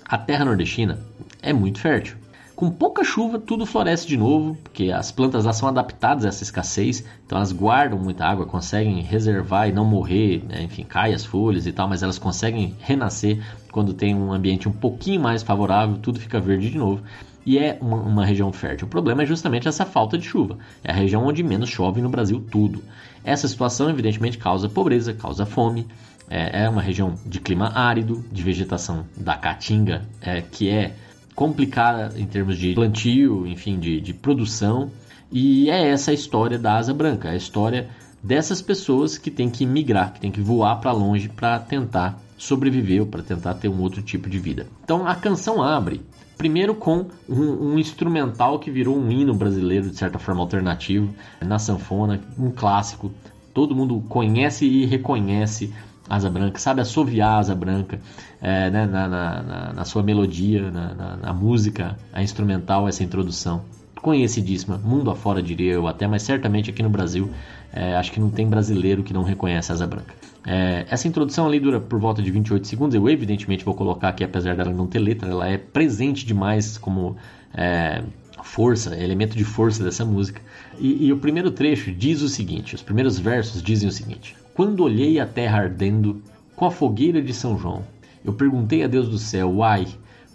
a 0.07 0.17
terra 0.17 0.47
nordestina 0.47 0.99
é 1.43 1.53
muito 1.53 1.81
fértil. 1.81 2.17
Com 2.55 2.71
pouca 2.71 3.03
chuva, 3.03 3.41
tudo 3.41 3.67
floresce 3.67 4.07
de 4.07 4.17
novo, 4.17 4.57
porque 4.63 4.93
as 4.93 5.11
plantas 5.11 5.45
lá 5.45 5.53
são 5.53 5.69
adaptadas 5.69 6.25
a 6.25 6.29
essa 6.29 6.45
escassez, 6.45 7.05
então 7.27 7.37
elas 7.37 7.51
guardam 7.51 7.99
muita 7.99 8.25
água, 8.25 8.47
conseguem 8.47 9.01
reservar 9.01 9.69
e 9.69 9.73
não 9.73 9.85
morrer, 9.85 10.45
né? 10.49 10.63
enfim, 10.63 10.85
cai 10.85 11.13
as 11.13 11.25
folhas 11.25 11.67
e 11.67 11.73
tal, 11.73 11.89
mas 11.89 12.03
elas 12.03 12.19
conseguem 12.19 12.77
renascer 12.79 13.43
quando 13.73 13.93
tem 13.93 14.15
um 14.15 14.33
ambiente 14.33 14.69
um 14.69 14.73
pouquinho 14.73 15.21
mais 15.21 15.43
favorável, 15.43 15.97
tudo 15.97 16.21
fica 16.21 16.39
verde 16.39 16.71
de 16.71 16.79
novo 16.79 17.03
e 17.45 17.59
é 17.59 17.77
uma, 17.81 17.97
uma, 17.97 18.25
região 18.25 18.53
fértil. 18.53 18.87
O 18.87 18.91
problema 18.91 19.23
é 19.23 19.27
justamente 19.27 19.69
essa 19.69 19.85
falta 19.85 20.17
de 20.17 20.25
chuva. 20.25 20.59
É 20.83 20.93
a 20.93 20.95
região 20.95 21.25
onde 21.25 21.43
menos 21.43 21.69
chove 21.69 22.01
no 22.01 22.09
Brasil 22.09 22.45
tudo. 22.51 22.83
Essa 23.25 23.49
situação, 23.49 23.91
evidentemente, 23.91 24.39
causa 24.39 24.69
pobreza, 24.69 25.13
causa 25.13 25.45
fome, 25.45 25.87
é, 26.31 26.65
é 26.65 26.69
uma 26.69 26.81
região 26.81 27.15
de 27.27 27.41
clima 27.41 27.73
árido, 27.75 28.25
de 28.31 28.43
vegetação 28.43 29.05
da 29.17 29.35
caatinga, 29.35 30.03
é, 30.21 30.41
que 30.41 30.71
é 30.71 30.95
complicada 31.35 32.19
em 32.19 32.27
termos 32.27 32.59
de 32.59 32.75
plantio, 32.75 33.47
enfim, 33.47 33.79
de, 33.79 34.01
de 34.01 34.13
produção. 34.13 34.91
E 35.31 35.71
é 35.71 35.89
essa 35.89 36.11
a 36.11 36.15
história 36.15 36.59
da 36.59 36.77
asa 36.77 36.93
branca, 36.93 37.31
a 37.31 37.37
história 37.37 37.89
dessas 38.23 38.63
pessoas 38.63 39.19
que 39.19 39.31
têm 39.31 39.51
que 39.51 39.67
migrar, 39.67 40.13
que 40.13 40.21
têm 40.21 40.31
que 40.31 40.41
voar 40.41 40.77
para 40.77 40.93
longe 40.93 41.29
para 41.29 41.59
tentar 41.59 42.19
sobreviver 42.37 43.01
ou 43.01 43.07
para 43.07 43.23
tentar 43.23 43.55
ter 43.55 43.69
um 43.69 43.81
outro 43.81 44.03
tipo 44.03 44.29
de 44.29 44.39
vida. 44.39 44.67
Então 44.85 45.07
a 45.07 45.15
canção 45.15 45.63
abre 45.63 46.01
primeiro 46.37 46.75
com 46.75 47.07
um, 47.29 47.73
um, 47.73 47.79
instrumental 47.79 48.59
que 48.59 48.71
virou 48.71 48.99
um 48.99 49.11
hino 49.11 49.33
brasileiro 49.33 49.89
de 49.89 49.97
certa 49.97 50.19
forma 50.19 50.41
alternativo 50.41 51.15
na 51.41 51.59
sanfona, 51.59 52.21
um 52.37 52.51
clássico. 52.51 53.13
Todo 53.55 53.77
mundo 53.77 54.03
conhece 54.09 54.67
e 54.67 54.85
reconhece 54.85 55.73
Asa 56.13 56.29
Branca, 56.29 56.59
sabe 56.59 56.83
assoviar 56.83 57.39
Asa 57.39 57.55
Branca 57.55 57.99
é, 58.39 58.69
né, 58.69 58.85
na, 58.85 59.09
na, 59.09 59.43
na, 59.43 59.73
na, 59.73 59.85
sua 59.87 60.03
melodia, 60.03 60.71
na, 60.71 61.33
música, 61.33 61.97
a 62.13 62.23
instrumental, 62.23 62.87
essa 62.87 63.03
introdução. 63.03 63.65
conhecidíssima, 64.03 64.77
mundo 64.77 65.11
afora 65.11 65.43
diria 65.43 65.73
eu 65.73 65.89
até, 65.89 66.07
mas 66.07 66.23
certamente 66.23 66.69
aqui 66.69 66.83
no 66.83 66.91
Brasil, 66.91 67.31
é, 67.73 67.97
acho 67.97 68.13
que 68.13 68.21
não 68.21 68.29
tem 68.29 68.47
brasileiro 68.47 69.03
que 69.03 69.15
não 69.15 69.23
reconhece 69.23 69.73
Asa 69.73 69.87
Branca. 69.87 70.15
É, 70.47 70.85
essa 70.91 71.09
introdução 71.09 71.47
ali 71.47 71.59
dura 71.59 71.81
por 71.81 71.99
volta 71.99 72.21
de 72.21 72.31
28 72.31 72.67
segundos, 72.67 72.95
eu 72.95 73.09
evidentemente 73.09 73.65
vou 73.65 73.73
colocar 73.75 74.11
aqui, 74.11 74.23
apesar 74.23 74.55
dela 74.55 74.71
não 74.71 74.87
ter 74.87 74.99
letra, 74.99 75.31
ela 75.31 75.49
é 75.49 75.57
presente 75.57 76.27
demais 76.27 76.77
como 76.77 77.17
é, 77.55 78.03
força, 78.43 78.95
elemento 78.95 79.35
de 79.35 79.45
força 79.45 79.83
dessa 79.83 80.05
música. 80.05 80.43
E, 80.79 81.07
e 81.07 81.11
o 81.13 81.17
primeiro 81.17 81.51
trecho 81.51 81.91
diz 81.91 82.21
o 82.21 82.29
seguinte, 82.29 82.75
os 82.75 82.83
primeiros 82.83 83.19
versos 83.19 83.63
dizem 83.63 83.89
o 83.89 83.93
seguinte, 83.93 84.37
Quando 84.55 84.85
olhei 84.85 85.19
a 85.19 85.27
terra 85.27 85.61
ardendo 85.61 86.23
com 86.55 86.67
a 86.67 86.71
fogueira 86.71 87.23
de 87.23 87.33
São 87.33 87.59
João, 87.59 87.85
eu 88.25 88.33
perguntei 88.35 88.85
a 88.85 88.87
Deus 88.87 89.09
do 89.09 89.19
céu, 89.19 89.51
uai, 89.51 89.87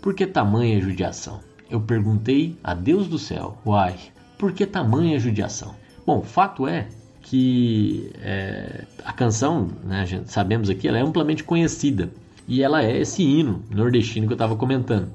por 0.02 0.14
que 0.14 0.26
tamanha 0.26 0.82
judiação? 0.82 1.40
Eu 1.70 1.80
perguntei 1.80 2.58
a 2.64 2.74
Deus 2.74 3.08
do 3.08 3.20
céu, 3.20 3.58
uai, 3.66 3.96
por 4.38 4.52
que 4.54 4.66
tamanha 4.66 5.20
judiação? 5.20 5.76
Bom, 6.06 6.22
fato 6.22 6.68
é 6.68 6.88
que 7.22 8.12
é, 8.22 8.86
a 9.04 9.14
canção, 9.14 9.68
né, 9.84 10.06
gente, 10.06 10.32
sabemos 10.32 10.70
aqui, 10.70 10.88
ela 10.88 10.98
é 10.98 11.02
amplamente 11.02 11.44
conhecida 11.44 12.10
e 12.48 12.64
ela 12.64 12.84
é 12.84 13.00
esse 13.00 13.22
hino 13.22 13.62
nordestino 13.70 14.26
que 14.26 14.34
eu 14.34 14.36
estava 14.36 14.56
comentando. 14.56 15.10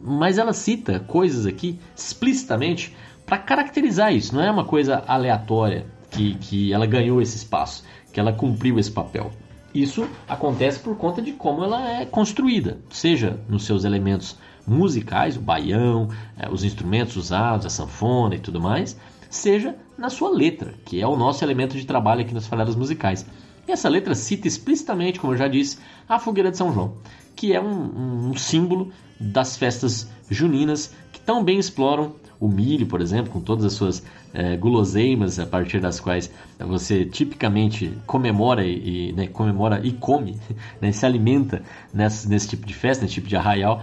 Mas 0.00 0.38
ela 0.38 0.52
cita 0.52 1.00
coisas 1.00 1.46
aqui 1.46 1.80
explicitamente 1.96 2.94
para 3.26 3.38
caracterizar 3.38 4.14
isso, 4.14 4.34
não 4.34 4.42
é 4.42 4.50
uma 4.50 4.64
coisa 4.64 5.02
aleatória 5.06 5.86
que, 6.10 6.34
que 6.34 6.72
ela 6.72 6.86
ganhou 6.86 7.22
esse 7.22 7.36
espaço, 7.36 7.84
que 8.12 8.20
ela 8.20 8.32
cumpriu 8.32 8.78
esse 8.78 8.90
papel. 8.90 9.30
Isso 9.74 10.06
acontece 10.28 10.80
por 10.80 10.96
conta 10.96 11.22
de 11.22 11.32
como 11.32 11.62
ela 11.62 11.88
é 11.88 12.04
construída, 12.04 12.78
seja 12.90 13.38
nos 13.48 13.64
seus 13.64 13.84
elementos 13.84 14.36
musicais, 14.66 15.36
o 15.36 15.40
baião, 15.40 16.08
é, 16.36 16.48
os 16.48 16.64
instrumentos 16.64 17.16
usados, 17.16 17.66
a 17.66 17.70
sanfona 17.70 18.34
e 18.34 18.40
tudo 18.40 18.60
mais, 18.60 18.98
seja 19.28 19.76
na 19.96 20.10
sua 20.10 20.30
letra, 20.30 20.74
que 20.84 21.00
é 21.00 21.06
o 21.06 21.16
nosso 21.16 21.44
elemento 21.44 21.76
de 21.76 21.86
trabalho 21.86 22.22
aqui 22.22 22.34
nas 22.34 22.46
falhadas 22.46 22.74
musicais. 22.74 23.24
E 23.66 23.72
essa 23.72 23.88
letra 23.88 24.14
cita 24.14 24.48
explicitamente, 24.48 25.20
como 25.20 25.32
eu 25.32 25.36
já 25.36 25.46
disse, 25.46 25.78
a 26.08 26.18
fogueira 26.18 26.50
de 26.50 26.56
São 26.56 26.72
João, 26.72 26.94
que 27.36 27.52
é 27.52 27.60
um, 27.60 28.30
um 28.30 28.36
símbolo 28.36 28.90
das 29.20 29.56
festas 29.56 30.10
juninas 30.28 30.92
que 31.12 31.20
tão 31.20 31.44
bem 31.44 31.58
exploram 31.58 32.14
o 32.40 32.48
milho, 32.48 32.86
por 32.86 33.02
exemplo, 33.02 33.30
com 33.30 33.40
todas 33.40 33.66
as 33.66 33.74
suas 33.74 34.02
é, 34.32 34.56
guloseimas 34.56 35.38
a 35.38 35.44
partir 35.46 35.78
das 35.78 36.00
quais 36.00 36.30
você 36.58 37.04
tipicamente 37.04 37.92
comemora 38.06 38.64
e, 38.64 39.12
né, 39.12 39.26
comemora 39.26 39.80
e 39.84 39.92
come, 39.92 40.38
né, 40.80 40.90
se 40.90 41.04
alimenta 41.04 41.62
nesse, 41.92 42.26
nesse 42.26 42.48
tipo 42.48 42.66
de 42.66 42.72
festa, 42.72 43.02
nesse 43.02 43.14
tipo 43.14 43.28
de 43.28 43.36
arraial. 43.36 43.82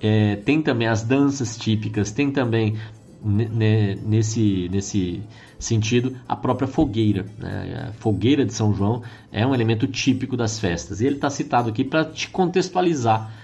É, 0.00 0.36
tem 0.36 0.62
também 0.62 0.86
as 0.86 1.02
danças 1.02 1.58
típicas, 1.58 2.12
tem 2.12 2.30
também 2.30 2.76
nesse, 3.22 4.68
nesse 4.70 5.22
sentido 5.58 6.16
a 6.26 6.36
própria 6.36 6.68
fogueira. 6.68 7.26
Né? 7.38 7.88
A 7.88 7.92
fogueira 7.94 8.44
de 8.46 8.54
São 8.54 8.72
João 8.72 9.02
é 9.30 9.46
um 9.46 9.54
elemento 9.54 9.86
típico 9.86 10.36
das 10.36 10.58
festas. 10.58 11.00
E 11.00 11.06
ele 11.06 11.16
está 11.16 11.28
citado 11.28 11.68
aqui 11.68 11.84
para 11.84 12.04
te 12.04 12.30
contextualizar 12.30 13.39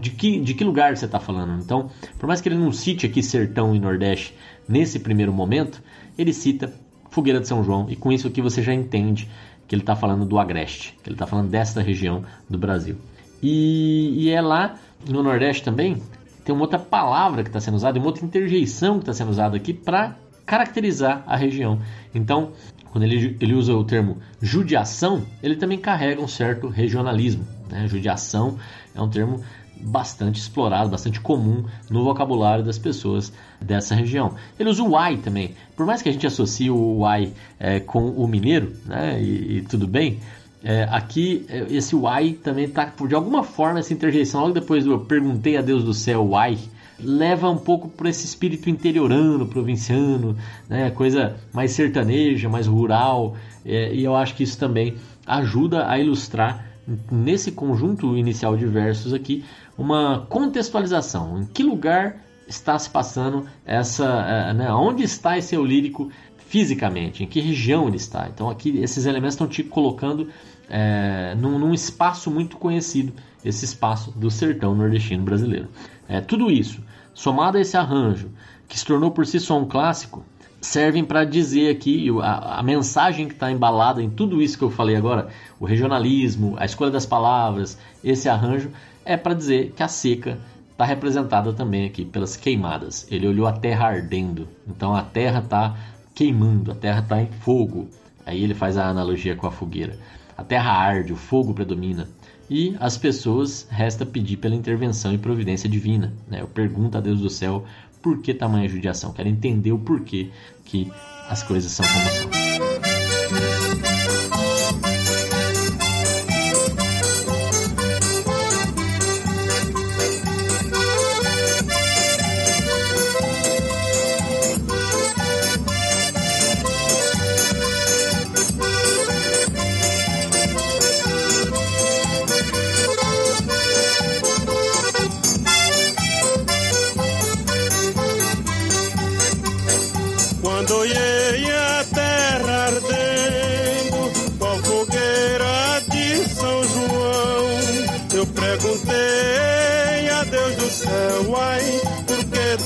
de, 0.00 0.10
que, 0.10 0.38
de 0.40 0.54
que 0.54 0.64
lugar 0.64 0.96
você 0.96 1.04
está 1.04 1.18
falando. 1.18 1.60
Então, 1.62 1.90
por 2.18 2.26
mais 2.26 2.40
que 2.40 2.48
ele 2.48 2.56
não 2.56 2.72
cite 2.72 3.06
aqui 3.06 3.22
Sertão 3.22 3.74
e 3.74 3.80
Nordeste 3.80 4.34
nesse 4.68 4.98
primeiro 4.98 5.32
momento, 5.32 5.82
ele 6.16 6.32
cita 6.32 6.72
Fogueira 7.10 7.40
de 7.40 7.48
São 7.48 7.64
João. 7.64 7.86
E 7.88 7.96
com 7.96 8.12
isso 8.12 8.28
aqui 8.28 8.40
você 8.40 8.62
já 8.62 8.72
entende 8.72 9.28
que 9.66 9.74
ele 9.74 9.82
está 9.82 9.96
falando 9.96 10.24
do 10.24 10.38
Agreste, 10.38 10.96
que 11.02 11.08
ele 11.08 11.14
está 11.14 11.26
falando 11.26 11.48
desta 11.48 11.82
região 11.82 12.22
do 12.48 12.56
Brasil. 12.58 12.96
E, 13.42 14.24
e 14.24 14.30
é 14.30 14.40
lá 14.40 14.76
no 15.08 15.22
Nordeste 15.22 15.62
também 15.62 16.00
tem 16.44 16.54
uma 16.54 16.62
outra 16.62 16.78
palavra 16.78 17.42
que 17.42 17.50
está 17.50 17.60
sendo 17.60 17.74
usada, 17.74 17.98
uma 17.98 18.06
outra 18.06 18.24
interjeição 18.24 18.94
que 18.94 19.02
está 19.02 19.12
sendo 19.12 19.30
usada 19.30 19.56
aqui 19.56 19.74
para 19.74 20.16
caracterizar 20.46 21.22
a 21.26 21.36
região. 21.36 21.78
Então, 22.14 22.52
quando 22.90 23.04
ele, 23.04 23.36
ele 23.38 23.52
usa 23.52 23.74
o 23.74 23.84
termo 23.84 24.16
judiação, 24.40 25.26
ele 25.42 25.56
também 25.56 25.78
carrega 25.78 26.22
um 26.22 26.26
certo 26.26 26.68
regionalismo. 26.68 27.46
Né? 27.70 27.86
Judiação 27.88 28.58
é 28.94 29.00
um 29.00 29.08
termo 29.08 29.42
bastante 29.80 30.40
explorado, 30.40 30.90
bastante 30.90 31.20
comum 31.20 31.64
no 31.88 32.02
vocabulário 32.02 32.64
das 32.64 32.78
pessoas 32.78 33.32
dessa 33.60 33.94
região. 33.94 34.34
Ele 34.58 34.68
usa 34.68 34.82
o 34.82 34.90
uai 34.90 35.18
também. 35.18 35.54
Por 35.76 35.86
mais 35.86 36.02
que 36.02 36.08
a 36.08 36.12
gente 36.12 36.26
associe 36.26 36.70
o 36.70 36.98
uai 36.98 37.32
é, 37.58 37.80
com 37.80 38.10
o 38.10 38.26
mineiro, 38.26 38.72
né, 38.84 39.20
e, 39.22 39.58
e 39.58 39.62
tudo 39.62 39.86
bem, 39.86 40.18
é, 40.62 40.88
aqui, 40.90 41.46
é, 41.48 41.66
esse 41.70 41.94
why 41.94 42.32
também 42.32 42.64
está, 42.64 42.92
de 43.06 43.14
alguma 43.14 43.44
forma, 43.44 43.78
essa 43.78 43.92
interjeição, 43.92 44.40
logo 44.40 44.54
depois 44.54 44.84
do 44.84 44.92
eu 44.92 45.00
perguntei 45.00 45.56
a 45.56 45.62
Deus 45.62 45.84
do 45.84 45.94
céu 45.94 46.30
why, 46.32 46.58
leva 46.98 47.48
um 47.48 47.56
pouco 47.56 47.88
para 47.88 48.10
esse 48.10 48.24
espírito 48.24 48.68
interiorano, 48.68 49.46
provinciano, 49.46 50.36
né, 50.68 50.90
coisa 50.90 51.36
mais 51.52 51.70
sertaneja, 51.70 52.48
mais 52.48 52.66
rural, 52.66 53.36
é, 53.64 53.94
e 53.94 54.02
eu 54.02 54.16
acho 54.16 54.34
que 54.34 54.42
isso 54.42 54.58
também 54.58 54.96
ajuda 55.24 55.88
a 55.88 55.98
ilustrar 55.98 56.67
nesse 57.10 57.52
conjunto 57.52 58.16
inicial 58.16 58.56
de 58.56 58.66
versos 58.66 59.12
aqui 59.12 59.44
uma 59.76 60.26
contextualização, 60.28 61.42
em 61.42 61.46
que 61.46 61.62
lugar 61.62 62.24
está 62.46 62.78
se 62.78 62.88
passando 62.88 63.46
essa, 63.64 64.06
é, 64.06 64.54
né, 64.54 64.72
onde 64.72 65.02
está 65.02 65.36
esse 65.36 65.54
eu 65.54 65.64
lírico 65.64 66.10
fisicamente, 66.48 67.22
em 67.22 67.26
que 67.26 67.40
região 67.40 67.86
ele 67.86 67.96
está. 67.96 68.28
Então 68.28 68.48
aqui 68.48 68.78
esses 68.78 69.04
elementos 69.04 69.34
estão 69.34 69.46
te 69.46 69.62
colocando 69.62 70.28
é, 70.68 71.34
num, 71.38 71.58
num, 71.58 71.74
espaço 71.74 72.30
muito 72.30 72.56
conhecido, 72.56 73.12
esse 73.44 73.64
espaço 73.66 74.10
do 74.12 74.30
sertão 74.30 74.74
nordestino 74.74 75.22
brasileiro. 75.22 75.68
É, 76.08 76.20
tudo 76.22 76.50
isso, 76.50 76.82
somado 77.12 77.58
a 77.58 77.60
esse 77.60 77.76
arranjo, 77.76 78.30
que 78.66 78.78
se 78.78 78.84
tornou 78.84 79.10
por 79.10 79.26
si 79.26 79.38
só 79.38 79.58
um 79.58 79.66
clássico, 79.66 80.24
servem 80.60 81.04
para 81.04 81.24
dizer 81.24 81.70
aqui 81.70 82.08
a, 82.20 82.58
a 82.58 82.62
mensagem 82.62 83.26
que 83.26 83.34
está 83.34 83.50
embalada 83.50 84.02
em 84.02 84.10
tudo 84.10 84.42
isso 84.42 84.58
que 84.58 84.64
eu 84.64 84.70
falei 84.70 84.96
agora, 84.96 85.28
o 85.60 85.64
regionalismo, 85.64 86.56
a 86.58 86.64
escolha 86.64 86.90
das 86.90 87.06
palavras, 87.06 87.78
esse 88.02 88.28
arranjo, 88.28 88.70
é 89.04 89.16
para 89.16 89.34
dizer 89.34 89.72
que 89.76 89.82
a 89.82 89.88
seca 89.88 90.38
está 90.72 90.84
representada 90.84 91.52
também 91.52 91.86
aqui 91.86 92.04
pelas 92.04 92.36
queimadas. 92.36 93.06
Ele 93.10 93.26
olhou 93.26 93.46
a 93.46 93.52
terra 93.52 93.88
ardendo, 93.88 94.46
então 94.66 94.94
a 94.94 95.02
terra 95.02 95.40
está 95.40 95.76
queimando, 96.14 96.70
a 96.70 96.74
terra 96.74 97.00
está 97.00 97.20
em 97.20 97.26
fogo. 97.26 97.88
Aí 98.24 98.44
ele 98.44 98.54
faz 98.54 98.76
a 98.76 98.88
analogia 98.88 99.34
com 99.34 99.46
a 99.46 99.50
fogueira. 99.50 99.98
A 100.36 100.44
terra 100.44 100.70
arde, 100.70 101.12
o 101.12 101.16
fogo 101.16 101.54
predomina. 101.54 102.08
E 102.50 102.76
as 102.78 102.96
pessoas 102.96 103.66
resta 103.70 104.06
pedir 104.06 104.36
pela 104.36 104.54
intervenção 104.54 105.12
e 105.12 105.18
providência 105.18 105.68
divina. 105.68 106.12
Né? 106.28 106.40
Eu 106.40 106.46
pergunto 106.46 106.96
a 106.96 107.00
Deus 107.00 107.20
do 107.20 107.28
céu 107.28 107.64
por 108.02 108.20
que 108.22 108.34
tamanha 108.34 108.68
judiação. 108.68 109.12
Quero 109.12 109.28
entender 109.28 109.72
o 109.72 109.78
porquê 109.78 110.30
que 110.64 110.90
as 111.28 111.42
coisas 111.42 111.70
são 111.70 111.86
como 111.86 112.08
são. 112.10 112.28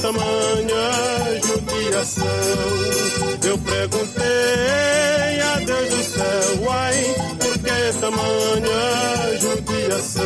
Tamanha 0.03 1.41
judiação. 1.47 2.27
Eu 3.45 3.59
perguntei 3.59 5.41
a 5.41 5.57
Deus 5.59 5.89
do 5.89 6.03
céu, 6.03 6.71
ai, 6.71 7.05
por 7.39 7.59
que 7.59 8.01
tamanha 8.01 9.39
judiação? 9.39 10.23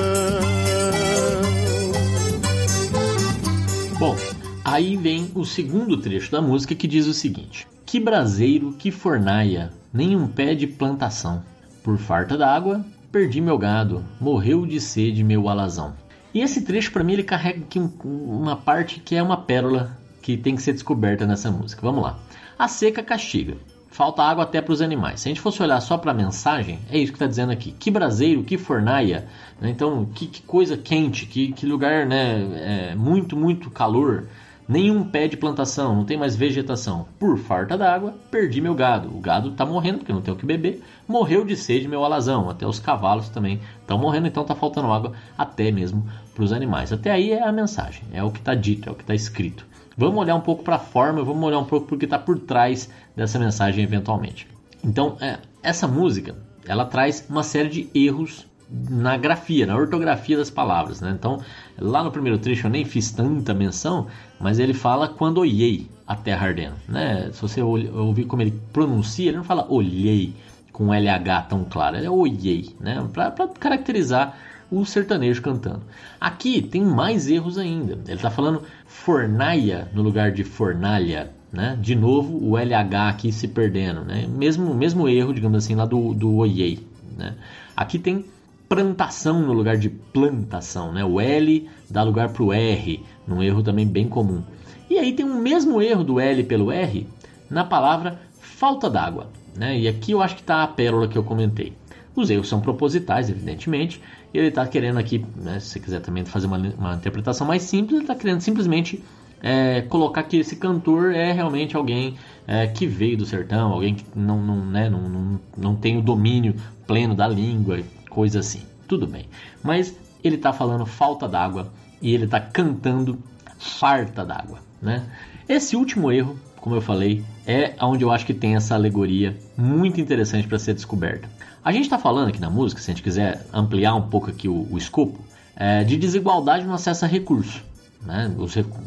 Bom, 3.99 4.17
aí 4.65 4.97
vem 4.97 5.31
o 5.35 5.45
segundo 5.45 5.99
trecho 5.99 6.33
da 6.33 6.41
música 6.41 6.75
que 6.75 6.89
diz 6.89 7.07
o 7.07 7.13
seguinte: 7.13 7.67
Que 7.85 8.01
braseiro, 8.01 8.73
que 8.73 8.91
fornaia, 8.91 9.73
nenhum 9.93 10.27
pé 10.27 10.55
de 10.55 10.67
plantação. 10.67 11.43
Por 11.87 11.99
farta 11.99 12.37
d'água, 12.37 12.85
perdi 13.13 13.41
meu 13.41 13.57
gado, 13.57 14.05
morreu 14.21 14.67
de 14.67 14.81
sede 14.81 15.23
meu 15.23 15.49
alazão. 15.49 15.95
E 16.35 16.41
esse 16.41 16.63
trecho, 16.63 16.91
para 16.91 17.05
mim, 17.05 17.13
ele 17.13 17.23
carrega 17.23 17.61
aqui 17.61 17.79
um, 17.79 17.89
uma 18.05 18.57
parte 18.57 18.99
que 18.99 19.15
é 19.15 19.23
uma 19.23 19.37
pérola 19.37 19.97
que 20.21 20.37
tem 20.37 20.57
que 20.57 20.63
ser 20.63 20.73
descoberta 20.73 21.25
nessa 21.25 21.49
música. 21.49 21.81
Vamos 21.83 22.03
lá. 22.03 22.19
A 22.59 22.67
seca 22.67 23.05
castiga. 23.05 23.57
Falta 23.89 24.21
água 24.21 24.43
até 24.43 24.61
para 24.61 24.73
os 24.73 24.83
animais. 24.83 25.21
Se 25.21 25.29
a 25.29 25.31
gente 25.31 25.41
fosse 25.41 25.63
olhar 25.63 25.81
só 25.81 25.97
para 25.97 26.11
a 26.11 26.15
mensagem, 26.15 26.81
é 26.91 26.99
isso 26.99 27.13
que 27.13 27.17
está 27.19 27.29
dizendo 27.29 27.53
aqui. 27.53 27.71
Que 27.71 27.89
braseiro, 27.89 28.43
que 28.43 28.59
fornaia. 28.59 29.29
Né? 29.61 29.71
Então, 29.71 30.07
que, 30.07 30.27
que, 30.27 30.43
coisa 30.43 30.77
quente, 30.77 31.25
que, 31.27 31.53
que 31.53 31.65
lugar, 31.67 32.05
né? 32.05 32.91
É, 32.91 32.95
muito, 32.97 33.37
muito 33.37 33.71
calor. 33.71 34.27
Nenhum 34.69 35.05
pé 35.05 35.29
de 35.29 35.37
plantação, 35.37 35.95
não 35.95 36.05
tem 36.05 36.17
mais 36.17 36.35
vegetação. 36.35 37.07
Por 37.21 37.39
farta 37.39 37.79
d'água, 37.79 38.15
perdi 38.31 38.61
meu 38.61 38.75
gado. 38.75 39.09
O 39.17 39.21
gado 39.21 39.51
está 39.51 39.65
morrendo 39.65 39.99
porque 39.99 40.13
não 40.13 40.21
tem 40.21 40.35
o 40.35 40.37
que 40.37 40.45
beber. 40.45 40.83
Morreu 41.07 41.45
de 41.45 41.57
sede 41.57 41.87
meu 41.87 42.05
alazão. 42.05 42.51
Até 42.51 42.67
os 42.67 42.81
cavalos 42.81 43.29
também 43.29 43.61
estão 43.81 43.97
morrendo, 43.97 44.27
então 44.27 44.43
está 44.43 44.57
faltando 44.57 44.91
água 44.91 45.13
até 45.39 45.71
mesmo 45.71 46.05
para 46.35 46.43
os 46.43 46.53
animais. 46.53 46.93
Até 46.93 47.13
aí 47.13 47.31
é 47.31 47.47
a 47.47 47.53
mensagem, 47.53 48.03
é 48.13 48.25
o 48.25 48.31
que 48.31 48.41
está 48.41 48.55
dito, 48.55 48.89
é 48.89 48.93
o 48.93 48.95
que 48.97 49.05
está 49.05 49.15
escrito. 49.15 49.65
Vamos 49.97 50.19
olhar 50.19 50.35
um 50.35 50.41
pouco 50.41 50.65
para 50.65 50.77
a 50.77 50.81
forma, 50.81 51.23
vamos 51.23 51.43
olhar 51.45 51.59
um 51.59 51.65
pouco 51.65 51.87
para 51.87 51.95
o 51.95 51.99
que 51.99 52.05
está 52.05 52.19
por 52.19 52.39
trás 52.41 52.91
dessa 53.15 53.39
mensagem 53.39 53.85
eventualmente. 53.85 54.49
Então, 54.85 55.17
é, 55.21 55.39
essa 55.63 55.87
música, 55.87 56.35
ela 56.67 56.85
traz 56.85 57.25
uma 57.31 57.43
série 57.43 57.69
de 57.69 57.91
erros 57.95 58.47
na 58.71 59.17
grafia, 59.17 59.67
na 59.67 59.77
ortografia 59.77 60.37
das 60.37 60.51
palavras. 60.51 61.01
Né? 61.01 61.13
Então, 61.17 61.41
lá 61.79 62.03
no 62.03 62.11
primeiro 62.11 62.39
trecho 62.39 62.67
eu 62.67 62.71
nem 62.71 62.85
fiz 62.85 63.11
tanta 63.11 63.55
menção, 63.55 64.07
mas 64.41 64.59
ele 64.59 64.75
fala 64.75 65.09
quando 65.09 65.39
olhei 65.39 65.89
a 66.07 66.15
terra 66.15 66.47
ardendo. 66.47 66.75
Né? 66.89 67.31
Se 67.33 67.41
você 67.41 67.63
ouvir 67.63 68.25
como 68.25 68.43
ele 68.43 68.61
pronuncia, 68.73 69.29
ele 69.29 69.37
não 69.37 69.45
fala 69.45 69.67
olhei 69.69 70.35
com 70.73 70.93
LH 70.93 71.47
tão 71.49 71.65
claro, 71.65 71.97
ele 71.97 72.07
é 72.07 72.11
olhei, 72.11 72.69
né? 72.79 73.03
para 73.13 73.49
caracterizar 73.49 74.37
o 74.71 74.85
sertanejo 74.85 75.41
cantando. 75.41 75.83
Aqui 76.21 76.61
tem 76.61 76.85
mais 76.85 77.29
erros 77.29 77.57
ainda. 77.57 77.99
Ele 78.07 78.17
está 78.17 78.31
falando 78.31 78.63
fornaia 78.85 79.89
no 79.95 80.03
lugar 80.03 80.33
de 80.33 80.45
fornalha. 80.45 81.31
Né? 81.53 81.79
De 81.81 81.95
novo, 81.95 82.37
o 82.45 82.59
LH 82.59 83.09
aqui 83.09 83.33
se 83.33 83.49
perdendo. 83.49 84.03
Né? 84.03 84.27
Mesmo, 84.29 84.75
mesmo 84.75 85.09
erro, 85.09 85.33
digamos 85.33 85.65
assim, 85.65 85.75
lá 85.75 85.87
do, 85.87 86.13
do 86.13 86.35
Oiei. 86.35 86.81
Né? 87.17 87.35
Aqui 87.77 87.99
tem 87.99 88.25
plantação 88.69 89.41
no 89.41 89.53
lugar 89.53 89.77
de 89.77 89.89
plantação, 89.89 90.93
né? 90.93 91.05
O 91.05 91.21
L 91.21 91.69
dá 91.89 92.03
lugar 92.03 92.31
para 92.31 92.43
o 92.43 92.53
R, 92.53 93.05
num 93.27 93.43
erro 93.43 93.63
também 93.63 93.87
bem 93.87 94.09
comum. 94.09 94.43
E 94.89 94.99
aí 94.99 95.13
tem 95.13 95.25
o 95.25 95.41
mesmo 95.41 95.81
erro 95.81 96.05
do 96.05 96.21
L 96.21 96.43
pelo 96.45 96.71
R 96.71 97.07
na 97.51 97.65
palavra 97.65 98.21
falta 98.41 98.89
d'água, 98.89 99.29
né? 99.55 99.79
E 99.79 99.89
aqui 99.89 100.13
eu 100.13 100.23
acho 100.23 100.35
que 100.35 100.41
está 100.43 100.63
a 100.63 100.69
pérola 100.69 101.09
que 101.09 101.17
eu 101.17 101.25
comentei. 101.25 101.73
Os 102.15 102.31
erros 102.31 102.49
são 102.49 102.61
propositais, 102.61 103.29
evidentemente. 103.29 104.01
E 104.33 104.39
ele 104.39 104.49
está 104.49 104.67
querendo 104.67 104.99
aqui, 104.99 105.25
né, 105.37 105.61
se 105.61 105.69
você 105.69 105.81
quiser 105.81 106.01
também 106.01 106.25
fazer 106.25 106.47
uma, 106.47 106.57
uma 106.57 106.95
interpretação 106.95 107.47
mais 107.47 107.63
simples, 107.63 107.95
ele 107.95 108.05
está 108.05 108.15
querendo 108.15 108.41
simplesmente 108.41 109.03
é, 109.43 109.83
colocar 109.83 110.23
que 110.23 110.39
esse 110.39 110.57
cantor 110.57 111.15
é 111.15 111.33
realmente 111.33 111.77
alguém 111.77 112.17
é, 112.47 112.67
que 112.67 112.87
veio 112.87 113.19
do 113.19 113.27
sertão, 113.27 113.73
alguém 113.73 113.95
que 113.95 114.05
não, 114.15 114.41
não, 114.43 114.65
né, 114.65 114.89
não, 114.89 115.09
não, 115.09 115.41
não 115.57 115.77
tem 115.77 115.99
o 115.99 116.03
domínio 116.03 116.55
pleno 116.87 117.15
da 117.15 117.29
língua, 117.29 117.81
coisa 118.17 118.41
assim. 118.41 118.63
Tudo 118.89 119.07
bem. 119.07 119.29
Mas 119.63 119.95
ele 120.25 120.37
está 120.37 120.51
falando 120.51 120.87
falta 120.87 121.29
d'água 121.29 121.71
e 122.01 122.15
ele 122.15 122.25
está 122.25 122.41
cantando 122.41 123.19
farta 123.59 124.25
d'água, 124.25 124.61
né? 124.81 125.05
Esse 125.47 125.77
último 125.77 126.11
erro, 126.11 126.39
como 126.57 126.75
eu 126.75 126.81
falei, 126.81 127.23
é 127.47 127.75
onde 127.79 128.05
eu 128.05 128.11
acho 128.11 128.25
que 128.25 128.33
tem 128.33 128.57
essa 128.57 128.75
alegoria 128.75 129.37
muito 129.55 130.01
interessante 130.01 130.49
para 130.49 130.59
ser 130.59 130.73
descoberta. 130.73 131.29
A 131.63 131.71
gente 131.71 131.85
está 131.85 131.99
falando 131.99 132.29
aqui 132.29 132.41
na 132.41 132.49
música, 132.49 132.81
se 132.81 132.91
a 132.91 132.95
gente 132.95 133.03
quiser 133.03 133.47
ampliar 133.53 133.95
um 133.95 134.09
pouco 134.09 134.31
aqui 134.31 134.49
o, 134.49 134.67
o 134.71 134.79
escopo, 134.79 135.19
é, 135.55 135.85
de 135.85 135.99
desigualdade 135.99 136.65
no 136.65 136.73
acesso 136.73 137.05
a 137.05 137.09
recurso. 137.09 137.63
Né? 138.01 138.35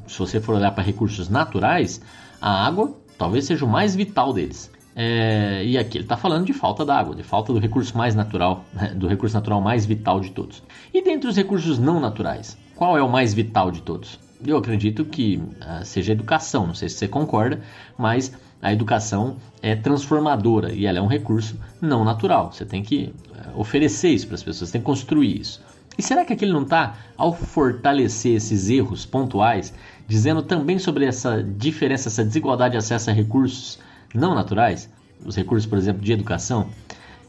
Se 0.07 0.17
você 0.17 0.41
for 0.41 0.55
olhar 0.55 0.71
para 0.71 0.83
recursos 0.83 1.29
naturais, 1.29 2.01
a 2.41 2.65
água 2.65 2.97
talvez 3.15 3.45
seja 3.45 3.63
o 3.63 3.69
mais 3.69 3.95
vital 3.95 4.33
deles. 4.33 4.71
É, 4.95 5.63
e 5.63 5.77
aqui 5.77 5.97
ele 5.97 6.05
está 6.05 6.17
falando 6.17 6.45
de 6.45 6.53
falta 6.53 6.83
d'água, 6.85 7.15
de 7.15 7.23
falta 7.23 7.53
do 7.53 7.59
recurso 7.59 7.97
mais 7.97 8.15
natural, 8.15 8.65
né, 8.73 8.93
do 8.93 9.07
recurso 9.07 9.35
natural 9.35 9.61
mais 9.61 9.85
vital 9.85 10.19
de 10.19 10.31
todos. 10.31 10.63
E 10.93 11.01
dentre 11.01 11.29
os 11.29 11.35
recursos 11.35 11.79
não 11.79 11.99
naturais, 11.99 12.57
qual 12.75 12.97
é 12.97 13.01
o 13.01 13.09
mais 13.09 13.33
vital 13.33 13.71
de 13.71 13.81
todos? 13.81 14.19
Eu 14.45 14.57
acredito 14.57 15.05
que 15.05 15.37
uh, 15.37 15.83
seja 15.83 16.11
a 16.11 16.15
educação, 16.15 16.65
não 16.65 16.73
sei 16.73 16.89
se 16.89 16.95
você 16.95 17.07
concorda, 17.07 17.61
mas 17.97 18.31
a 18.61 18.73
educação 18.73 19.37
é 19.61 19.75
transformadora 19.75 20.73
e 20.73 20.85
ela 20.85 20.99
é 20.99 21.01
um 21.01 21.07
recurso 21.07 21.57
não 21.81 22.03
natural. 22.03 22.51
Você 22.51 22.65
tem 22.65 22.81
que 22.81 23.13
uh, 23.31 23.59
oferecer 23.59 24.09
isso 24.09 24.27
para 24.27 24.35
as 24.35 24.43
pessoas, 24.43 24.69
você 24.69 24.73
tem 24.73 24.81
que 24.81 24.85
construir 24.85 25.39
isso. 25.39 25.61
E 25.97 26.01
será 26.01 26.23
que 26.23 26.31
aquele 26.31 26.53
não 26.53 26.63
está, 26.63 26.95
ao 27.17 27.33
fortalecer 27.33 28.35
esses 28.35 28.69
erros 28.69 29.05
pontuais, 29.05 29.73
dizendo 30.07 30.41
também 30.41 30.79
sobre 30.79 31.05
essa 31.05 31.43
diferença, 31.43 32.07
essa 32.07 32.23
desigualdade 32.23 32.71
de 32.71 32.77
acesso 32.77 33.09
a 33.09 33.13
recursos 33.13 33.77
não 34.13 34.33
naturais, 34.33 34.89
os 35.25 35.35
recursos, 35.35 35.69
por 35.69 35.77
exemplo, 35.77 36.01
de 36.01 36.11
educação. 36.11 36.69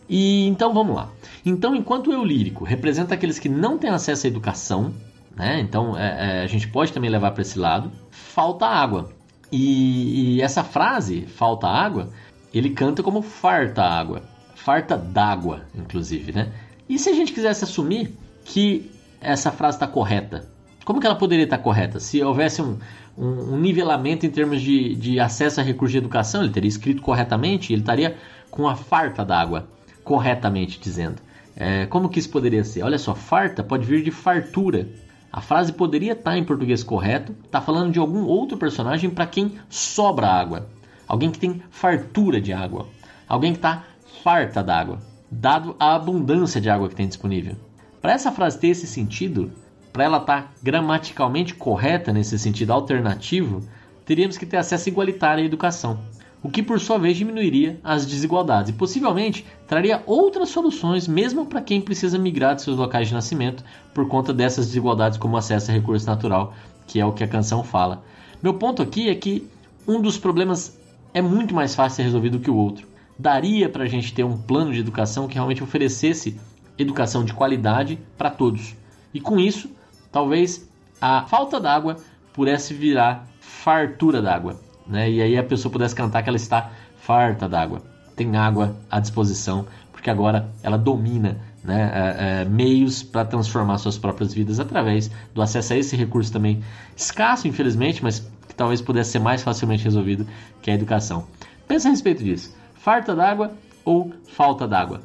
E 0.09 0.47
então 0.47 0.75
vamos 0.75 0.97
lá. 0.97 1.11
Então, 1.45 1.75
enquanto 1.75 2.09
o 2.09 2.13
eu 2.13 2.25
lírico 2.25 2.65
representa 2.65 3.15
aqueles 3.15 3.39
que 3.39 3.49
não 3.49 3.79
têm 3.79 3.91
acesso 3.91 4.27
à 4.27 4.29
educação, 4.29 4.93
né? 5.37 5.61
Então 5.61 5.97
é, 5.97 6.41
é, 6.41 6.43
a 6.43 6.47
gente 6.47 6.69
pode 6.69 6.93
também 6.93 7.11
levar 7.11 7.31
para 7.31 7.43
esse 7.43 7.59
lado. 7.59 7.91
Falta 8.11 8.67
água. 8.67 9.11
E, 9.53 10.37
e, 10.37 10.43
essa 10.43 10.63
frase, 10.63 11.27
falta 11.27 11.67
água, 11.67 12.11
ele 12.53 12.71
canta 12.71 13.03
como 13.03 13.23
farta 13.23 13.83
água, 13.83 14.23
farta 14.55 14.97
d'água, 14.97 15.63
inclusive, 15.75 16.33
né? 16.33 16.53
E 16.89 16.99
se 16.99 17.09
a 17.09 17.13
gente 17.13 17.33
quisesse 17.33 17.65
assumir 17.65 18.17
que 18.45 18.91
essa 19.21 19.51
frase 19.51 19.77
está 19.77 19.87
correta, 19.87 20.49
como 20.85 21.01
que 21.01 21.07
ela 21.07 21.17
poderia 21.17 21.45
estar 21.45 21.59
correta? 21.59 22.01
Se 22.01 22.23
houvesse 22.23 22.63
um, 22.63 22.79
um, 23.17 23.55
um 23.55 23.61
nivelamento 23.61 24.27
em 24.27 24.31
termos 24.31 24.61
de, 24.63 24.95
de 24.95 25.21
acesso 25.21 25.61
a 25.61 25.63
recursos 25.63 25.93
de 25.93 25.99
educação, 25.99 26.43
ele 26.43 26.53
teria 26.53 26.69
escrito 26.69 27.03
corretamente, 27.03 27.73
ele 27.73 27.83
estaria 27.83 28.17
com 28.51 28.69
a 28.69 28.75
farta 28.75 29.25
d'água, 29.25 29.69
corretamente 30.03 30.81
dizendo. 30.81 31.17
É, 31.57 31.87
como 31.87 32.09
que 32.09 32.19
isso 32.19 32.31
poderia 32.31 32.65
ser? 32.65 32.83
Olha 32.83 32.99
só, 32.99 33.15
farta 33.15 33.63
pode 33.63 33.85
vir 33.85 34.03
de 34.03 34.11
fartura. 34.11 34.89
A 35.33 35.41
frase 35.41 35.73
poderia 35.73 36.13
estar 36.13 36.37
em 36.37 36.45
português 36.45 36.83
correto, 36.83 37.35
está 37.45 37.61
falando 37.61 37.93
de 37.93 37.99
algum 37.99 38.25
outro 38.25 38.57
personagem 38.57 39.11
para 39.11 39.27
quem 39.27 39.53
sobra 39.69 40.27
água. 40.27 40.67
Alguém 41.07 41.31
que 41.31 41.39
tem 41.39 41.63
fartura 41.71 42.41
de 42.41 42.53
água. 42.53 42.89
Alguém 43.29 43.53
que 43.53 43.59
está 43.59 43.85
farta 44.25 44.63
d'água, 44.63 44.99
dado 45.31 45.77
a 45.79 45.95
abundância 45.95 46.61
de 46.61 46.69
água 46.69 46.89
que 46.89 46.97
tem 46.97 47.07
disponível. 47.07 47.55
Para 48.01 48.13
essa 48.13 48.33
frase 48.33 48.59
ter 48.59 48.69
esse 48.69 48.87
sentido, 48.87 49.53
para 49.93 50.05
ela 50.05 50.19
estar 50.19 50.43
tá 50.43 50.49
gramaticalmente 50.63 51.55
correta 51.55 52.13
nesse 52.13 52.39
sentido 52.39 52.73
alternativo, 52.73 53.61
teríamos 54.05 54.37
que 54.37 54.47
ter 54.47 54.57
acesso 54.57 54.89
igualitário 54.89 55.43
à 55.43 55.47
educação, 55.47 55.99
o 56.43 56.51
que 56.51 56.63
por 56.63 56.81
sua 56.81 56.99
vez 56.99 57.17
diminuiria 57.17 57.79
as 57.85 58.07
desigualdades 58.07 58.71
e 58.71 58.75
possivelmente 58.75 59.45
traria 59.67 60.03
outras 60.07 60.49
soluções 60.49 61.07
mesmo 61.07 61.47
para 61.47 61.61
quem 61.61 61.81
precisa 61.81 62.19
migrar 62.19 62.55
de 62.55 62.63
seus 62.63 62.77
locais 62.77 63.09
de 63.09 63.15
nascimento 63.15 63.63
por 63.93 64.09
conta 64.09 64.33
dessas 64.33 64.67
desigualdades 64.67 65.19
como 65.19 65.37
acesso 65.37 65.71
a 65.71 65.75
recurso 65.75 66.07
natural, 66.07 66.55
que 66.87 66.99
é 66.99 67.05
o 67.05 67.13
que 67.13 67.25
a 67.25 67.29
canção 67.29 67.63
fala. 67.63 68.03
Meu 68.43 68.55
ponto 68.55 68.83
aqui 68.83 69.09
é 69.09 69.15
que 69.15 69.47
um 69.87 70.01
dos 70.01 70.17
problemas 70.17 70.79
é 71.13 71.21
muito 71.21 71.55
mais 71.55 71.75
fácil 71.75 71.91
de 71.91 71.97
ser 71.97 72.03
resolvido 72.05 72.41
que 72.41 72.51
o 72.51 72.57
outro. 72.57 72.89
Daria 73.19 73.69
para 73.69 73.85
a 73.85 73.89
gente 73.89 74.15
ter 74.15 74.25
um 74.25 74.37
plano 74.37 74.73
de 74.73 74.81
educação 74.81 75.29
que 75.29 75.35
realmente 75.35 75.63
oferecesse 75.63 76.41
educação 76.79 77.25
de 77.25 77.35
qualidade 77.35 77.99
para 78.17 78.31
todos. 78.31 78.75
E 79.13 79.21
com 79.21 79.39
isso, 79.39 79.71
talvez 80.13 80.69
a 81.01 81.23
falta 81.23 81.61
d'água 81.61 81.97
pudesse 82.33 82.75
virar 82.75 83.27
fartura 83.41 84.21
d'água, 84.21 84.61
né? 84.87 85.11
E 85.11 85.23
aí 85.23 85.37
a 85.37 85.43
pessoa 85.43 85.71
pudesse 85.71 85.95
cantar 85.95 86.23
que 86.23 86.29
ela 86.29 86.37
está 86.37 86.71
farta 86.99 87.49
d'água, 87.49 87.83
tem 88.17 88.37
água 88.37 88.77
à 88.91 89.01
disposição, 89.01 89.67
porque 89.93 90.11
agora 90.11 90.49
ela 90.63 90.77
domina 90.79 91.39
né, 91.63 91.91
é, 91.93 92.43
é, 92.43 92.45
meios 92.45 93.03
para 93.03 93.25
transformar 93.25 93.79
suas 93.79 93.99
próprias 93.99 94.33
vidas 94.33 94.59
através 94.59 95.11
do 95.35 95.43
acesso 95.43 95.73
a 95.73 95.77
esse 95.77 95.97
recurso 95.97 96.33
também 96.33 96.63
escasso, 96.97 97.47
infelizmente, 97.47 98.03
mas 98.03 98.21
que 98.49 98.55
talvez 98.55 98.81
pudesse 98.81 99.13
ser 99.13 99.19
mais 99.19 99.43
facilmente 99.43 99.85
resolvido 99.85 100.27
que 100.63 100.71
a 100.71 100.75
educação. 100.75 101.27
Pensa 101.69 101.89
a 101.89 101.91
respeito 101.91 102.25
disso. 102.25 102.55
Farta 102.75 103.15
d'água 103.15 103.53
ou 103.85 104.13
falta 104.27 104.67
d'água? 104.67 105.03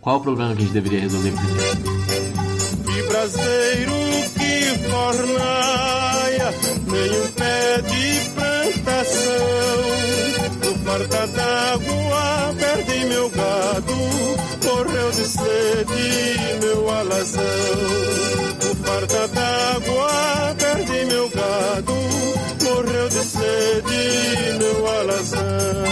Qual 0.00 0.16
é 0.16 0.18
o 0.18 0.22
problema 0.22 0.54
que 0.54 0.62
a 0.62 0.64
gente 0.64 0.74
deveria 0.74 1.00
resolver 1.00 1.32
primeiro? 1.32 2.03
Que 3.14 3.20
braseiro 3.20 3.94
fornaia, 4.90 6.50
nem 6.88 7.20
um 7.20 7.28
pé 7.30 7.80
de 7.82 8.30
plantação. 8.34 9.78
No 10.64 10.74
farta 10.84 11.26
d'água 11.28 12.54
perdi 12.58 13.04
meu 13.06 13.30
gado, 13.30 13.94
morreu 14.64 15.10
de 15.12 15.26
sede 15.28 16.58
meu 16.60 16.90
alazão. 16.90 17.42
No 18.64 18.74
farta 18.84 19.28
d'água 19.28 20.56
perdi 20.58 21.04
meu 21.04 21.28
gado, 21.28 21.94
morreu 22.64 23.08
de 23.10 23.24
sede 23.24 24.58
meu 24.58 24.86
alazão. 24.88 25.84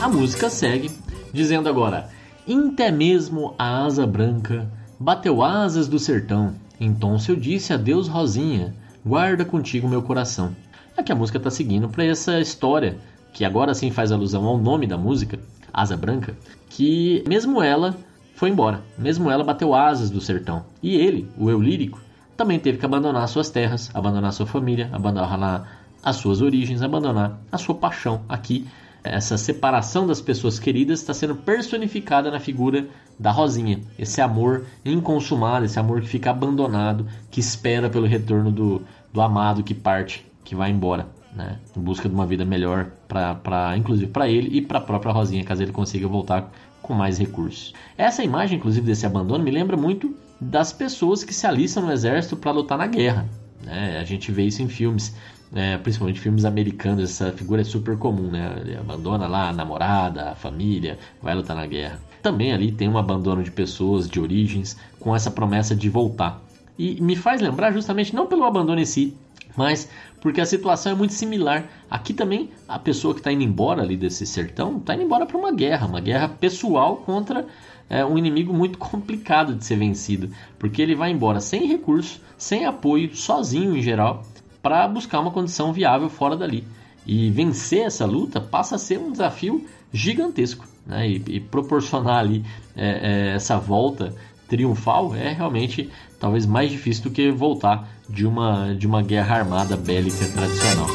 A 0.00 0.08
música 0.08 0.50
segue 0.50 0.90
dizendo 1.32 1.68
agora: 1.68 2.17
Inte 2.48 2.90
mesmo 2.90 3.54
a 3.58 3.84
asa 3.84 4.06
branca 4.06 4.72
bateu 4.98 5.42
asas 5.42 5.86
do 5.86 5.98
sertão. 5.98 6.54
Então 6.80 7.18
se 7.18 7.30
eu 7.30 7.36
disse 7.36 7.74
adeus, 7.74 8.08
Rosinha, 8.08 8.74
guarda 9.04 9.44
contigo 9.44 9.86
meu 9.86 10.00
coração. 10.00 10.56
É 10.96 11.02
que 11.02 11.12
a 11.12 11.14
música 11.14 11.36
está 11.36 11.50
seguindo 11.50 11.90
para 11.90 12.06
essa 12.06 12.40
história, 12.40 12.96
que 13.34 13.44
agora 13.44 13.74
sim 13.74 13.90
faz 13.90 14.10
alusão 14.10 14.46
ao 14.46 14.56
nome 14.56 14.86
da 14.86 14.96
música, 14.96 15.38
Asa 15.70 15.94
Branca, 15.94 16.34
que 16.70 17.22
mesmo 17.28 17.62
ela 17.62 17.94
foi 18.34 18.48
embora, 18.48 18.80
mesmo 18.96 19.30
ela 19.30 19.44
bateu 19.44 19.74
asas 19.74 20.08
do 20.08 20.18
sertão. 20.18 20.64
E 20.82 20.96
ele, 20.96 21.28
o 21.36 21.50
eu 21.50 21.60
lírico, 21.60 22.00
também 22.34 22.58
teve 22.58 22.78
que 22.78 22.86
abandonar 22.86 23.28
suas 23.28 23.50
terras, 23.50 23.90
abandonar 23.92 24.32
sua 24.32 24.46
família, 24.46 24.88
abandonar 24.90 25.86
as 26.02 26.16
suas 26.16 26.40
origens, 26.40 26.80
abandonar 26.80 27.38
a 27.52 27.58
sua 27.58 27.74
paixão 27.74 28.22
aqui 28.26 28.66
essa 29.02 29.38
separação 29.38 30.06
das 30.06 30.20
pessoas 30.20 30.58
queridas 30.58 31.00
está 31.00 31.14
sendo 31.14 31.36
personificada 31.36 32.30
na 32.30 32.40
figura 32.40 32.86
da 33.18 33.30
Rosinha. 33.30 33.80
Esse 33.98 34.20
amor 34.20 34.66
inconsumado, 34.84 35.64
esse 35.64 35.78
amor 35.78 36.00
que 36.00 36.08
fica 36.08 36.30
abandonado, 36.30 37.06
que 37.30 37.40
espera 37.40 37.88
pelo 37.88 38.06
retorno 38.06 38.50
do, 38.50 38.82
do 39.12 39.20
amado 39.20 39.62
que 39.62 39.74
parte, 39.74 40.26
que 40.44 40.54
vai 40.54 40.70
embora, 40.70 41.08
né? 41.34 41.58
em 41.76 41.80
busca 41.80 42.08
de 42.08 42.14
uma 42.14 42.26
vida 42.26 42.44
melhor, 42.44 42.90
pra, 43.06 43.34
pra, 43.34 43.76
inclusive 43.76 44.10
para 44.10 44.28
ele 44.28 44.56
e 44.56 44.60
para 44.60 44.78
a 44.78 44.82
própria 44.82 45.12
Rosinha, 45.12 45.44
caso 45.44 45.62
ele 45.62 45.72
consiga 45.72 46.06
voltar 46.06 46.50
com 46.82 46.94
mais 46.94 47.18
recursos. 47.18 47.74
Essa 47.96 48.22
imagem, 48.22 48.58
inclusive, 48.58 48.86
desse 48.86 49.06
abandono 49.06 49.44
me 49.44 49.50
lembra 49.50 49.76
muito 49.76 50.14
das 50.40 50.72
pessoas 50.72 51.24
que 51.24 51.34
se 51.34 51.46
alistam 51.46 51.84
no 51.84 51.92
exército 51.92 52.36
para 52.36 52.50
lutar 52.50 52.78
na 52.78 52.86
guerra. 52.86 53.28
Né? 53.62 53.98
A 54.00 54.04
gente 54.04 54.30
vê 54.30 54.44
isso 54.44 54.62
em 54.62 54.68
filmes 54.68 55.14
é, 55.54 55.78
principalmente 55.78 56.20
filmes 56.20 56.44
americanos, 56.44 57.04
essa 57.04 57.32
figura 57.32 57.62
é 57.62 57.64
super 57.64 57.96
comum, 57.96 58.30
né? 58.30 58.56
Ele 58.60 58.76
abandona 58.76 59.26
lá 59.26 59.48
a 59.48 59.52
namorada, 59.52 60.30
a 60.30 60.34
família, 60.34 60.98
vai 61.22 61.34
lutar 61.34 61.56
na 61.56 61.66
guerra. 61.66 62.00
Também 62.22 62.52
ali 62.52 62.72
tem 62.72 62.88
um 62.88 62.98
abandono 62.98 63.42
de 63.42 63.50
pessoas, 63.50 64.08
de 64.08 64.20
origens, 64.20 64.76
com 65.00 65.14
essa 65.14 65.30
promessa 65.30 65.74
de 65.74 65.88
voltar. 65.88 66.42
E 66.78 67.00
me 67.00 67.16
faz 67.16 67.40
lembrar 67.40 67.72
justamente 67.72 68.14
não 68.14 68.26
pelo 68.26 68.44
abandono 68.44 68.80
em 68.80 68.84
si, 68.84 69.16
mas 69.56 69.88
porque 70.20 70.40
a 70.40 70.46
situação 70.46 70.92
é 70.92 70.94
muito 70.94 71.14
similar. 71.14 71.64
Aqui 71.90 72.12
também 72.12 72.50
a 72.68 72.78
pessoa 72.78 73.14
que 73.14 73.20
está 73.20 73.32
indo 73.32 73.42
embora 73.42 73.82
ali 73.82 73.96
desse 73.96 74.26
sertão 74.26 74.76
está 74.76 74.94
indo 74.94 75.04
embora 75.04 75.26
para 75.26 75.38
uma 75.38 75.52
guerra, 75.52 75.86
uma 75.86 76.00
guerra 76.00 76.28
pessoal 76.28 76.98
contra 76.98 77.46
é, 77.88 78.04
um 78.04 78.18
inimigo 78.18 78.52
muito 78.52 78.78
complicado 78.78 79.54
de 79.54 79.64
ser 79.64 79.76
vencido, 79.76 80.30
porque 80.58 80.82
ele 80.82 80.94
vai 80.94 81.10
embora 81.10 81.40
sem 81.40 81.66
recurso, 81.66 82.20
sem 82.36 82.66
apoio, 82.66 83.14
sozinho 83.16 83.76
em 83.76 83.82
geral, 83.82 84.22
para 84.62 84.86
buscar 84.88 85.20
uma 85.20 85.30
condição 85.30 85.72
viável 85.72 86.08
fora 86.08 86.36
dali. 86.36 86.64
E 87.06 87.30
vencer 87.30 87.86
essa 87.86 88.04
luta 88.04 88.40
passa 88.40 88.76
a 88.76 88.78
ser 88.78 88.98
um 88.98 89.10
desafio 89.10 89.66
gigantesco. 89.92 90.66
Né? 90.86 91.08
E, 91.08 91.22
e 91.28 91.40
proporcionar 91.40 92.18
ali 92.18 92.44
é, 92.76 93.30
é, 93.30 93.34
essa 93.34 93.58
volta 93.58 94.14
triunfal 94.48 95.14
é 95.14 95.32
realmente 95.32 95.90
talvez 96.18 96.46
mais 96.46 96.70
difícil 96.70 97.04
do 97.04 97.10
que 97.10 97.30
voltar 97.30 97.88
de 98.08 98.26
uma, 98.26 98.74
de 98.74 98.86
uma 98.86 99.02
guerra 99.02 99.36
armada 99.36 99.76
bélica 99.76 100.26
tradicional. 100.26 100.86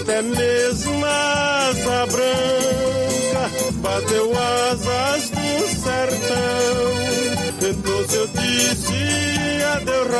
Até 0.00 0.22
mesmo 0.22 1.04
asa 1.04 2.06
branca 2.06 3.50
bateu 3.74 4.32
asas 4.38 5.30
do 5.30 5.66
sertão. 5.68 7.04
Então 7.70 8.08
se 8.08 8.16
eu 8.16 8.28
disse 8.28 9.33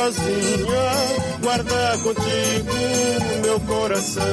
adeus, 0.05 0.17
Rosinha, 0.17 1.39
guarda 1.41 1.97
contigo 2.03 2.73
meu 3.41 3.59
coração. 3.61 4.23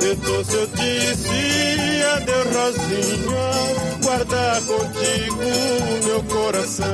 Então 0.00 0.44
se 0.44 0.54
eu 0.54 0.66
disse 0.68 2.02
adeus, 2.14 2.56
Rosinha, 2.56 4.02
guarda 4.02 4.62
contigo 4.62 6.04
meu 6.04 6.22
coração. 6.24 6.86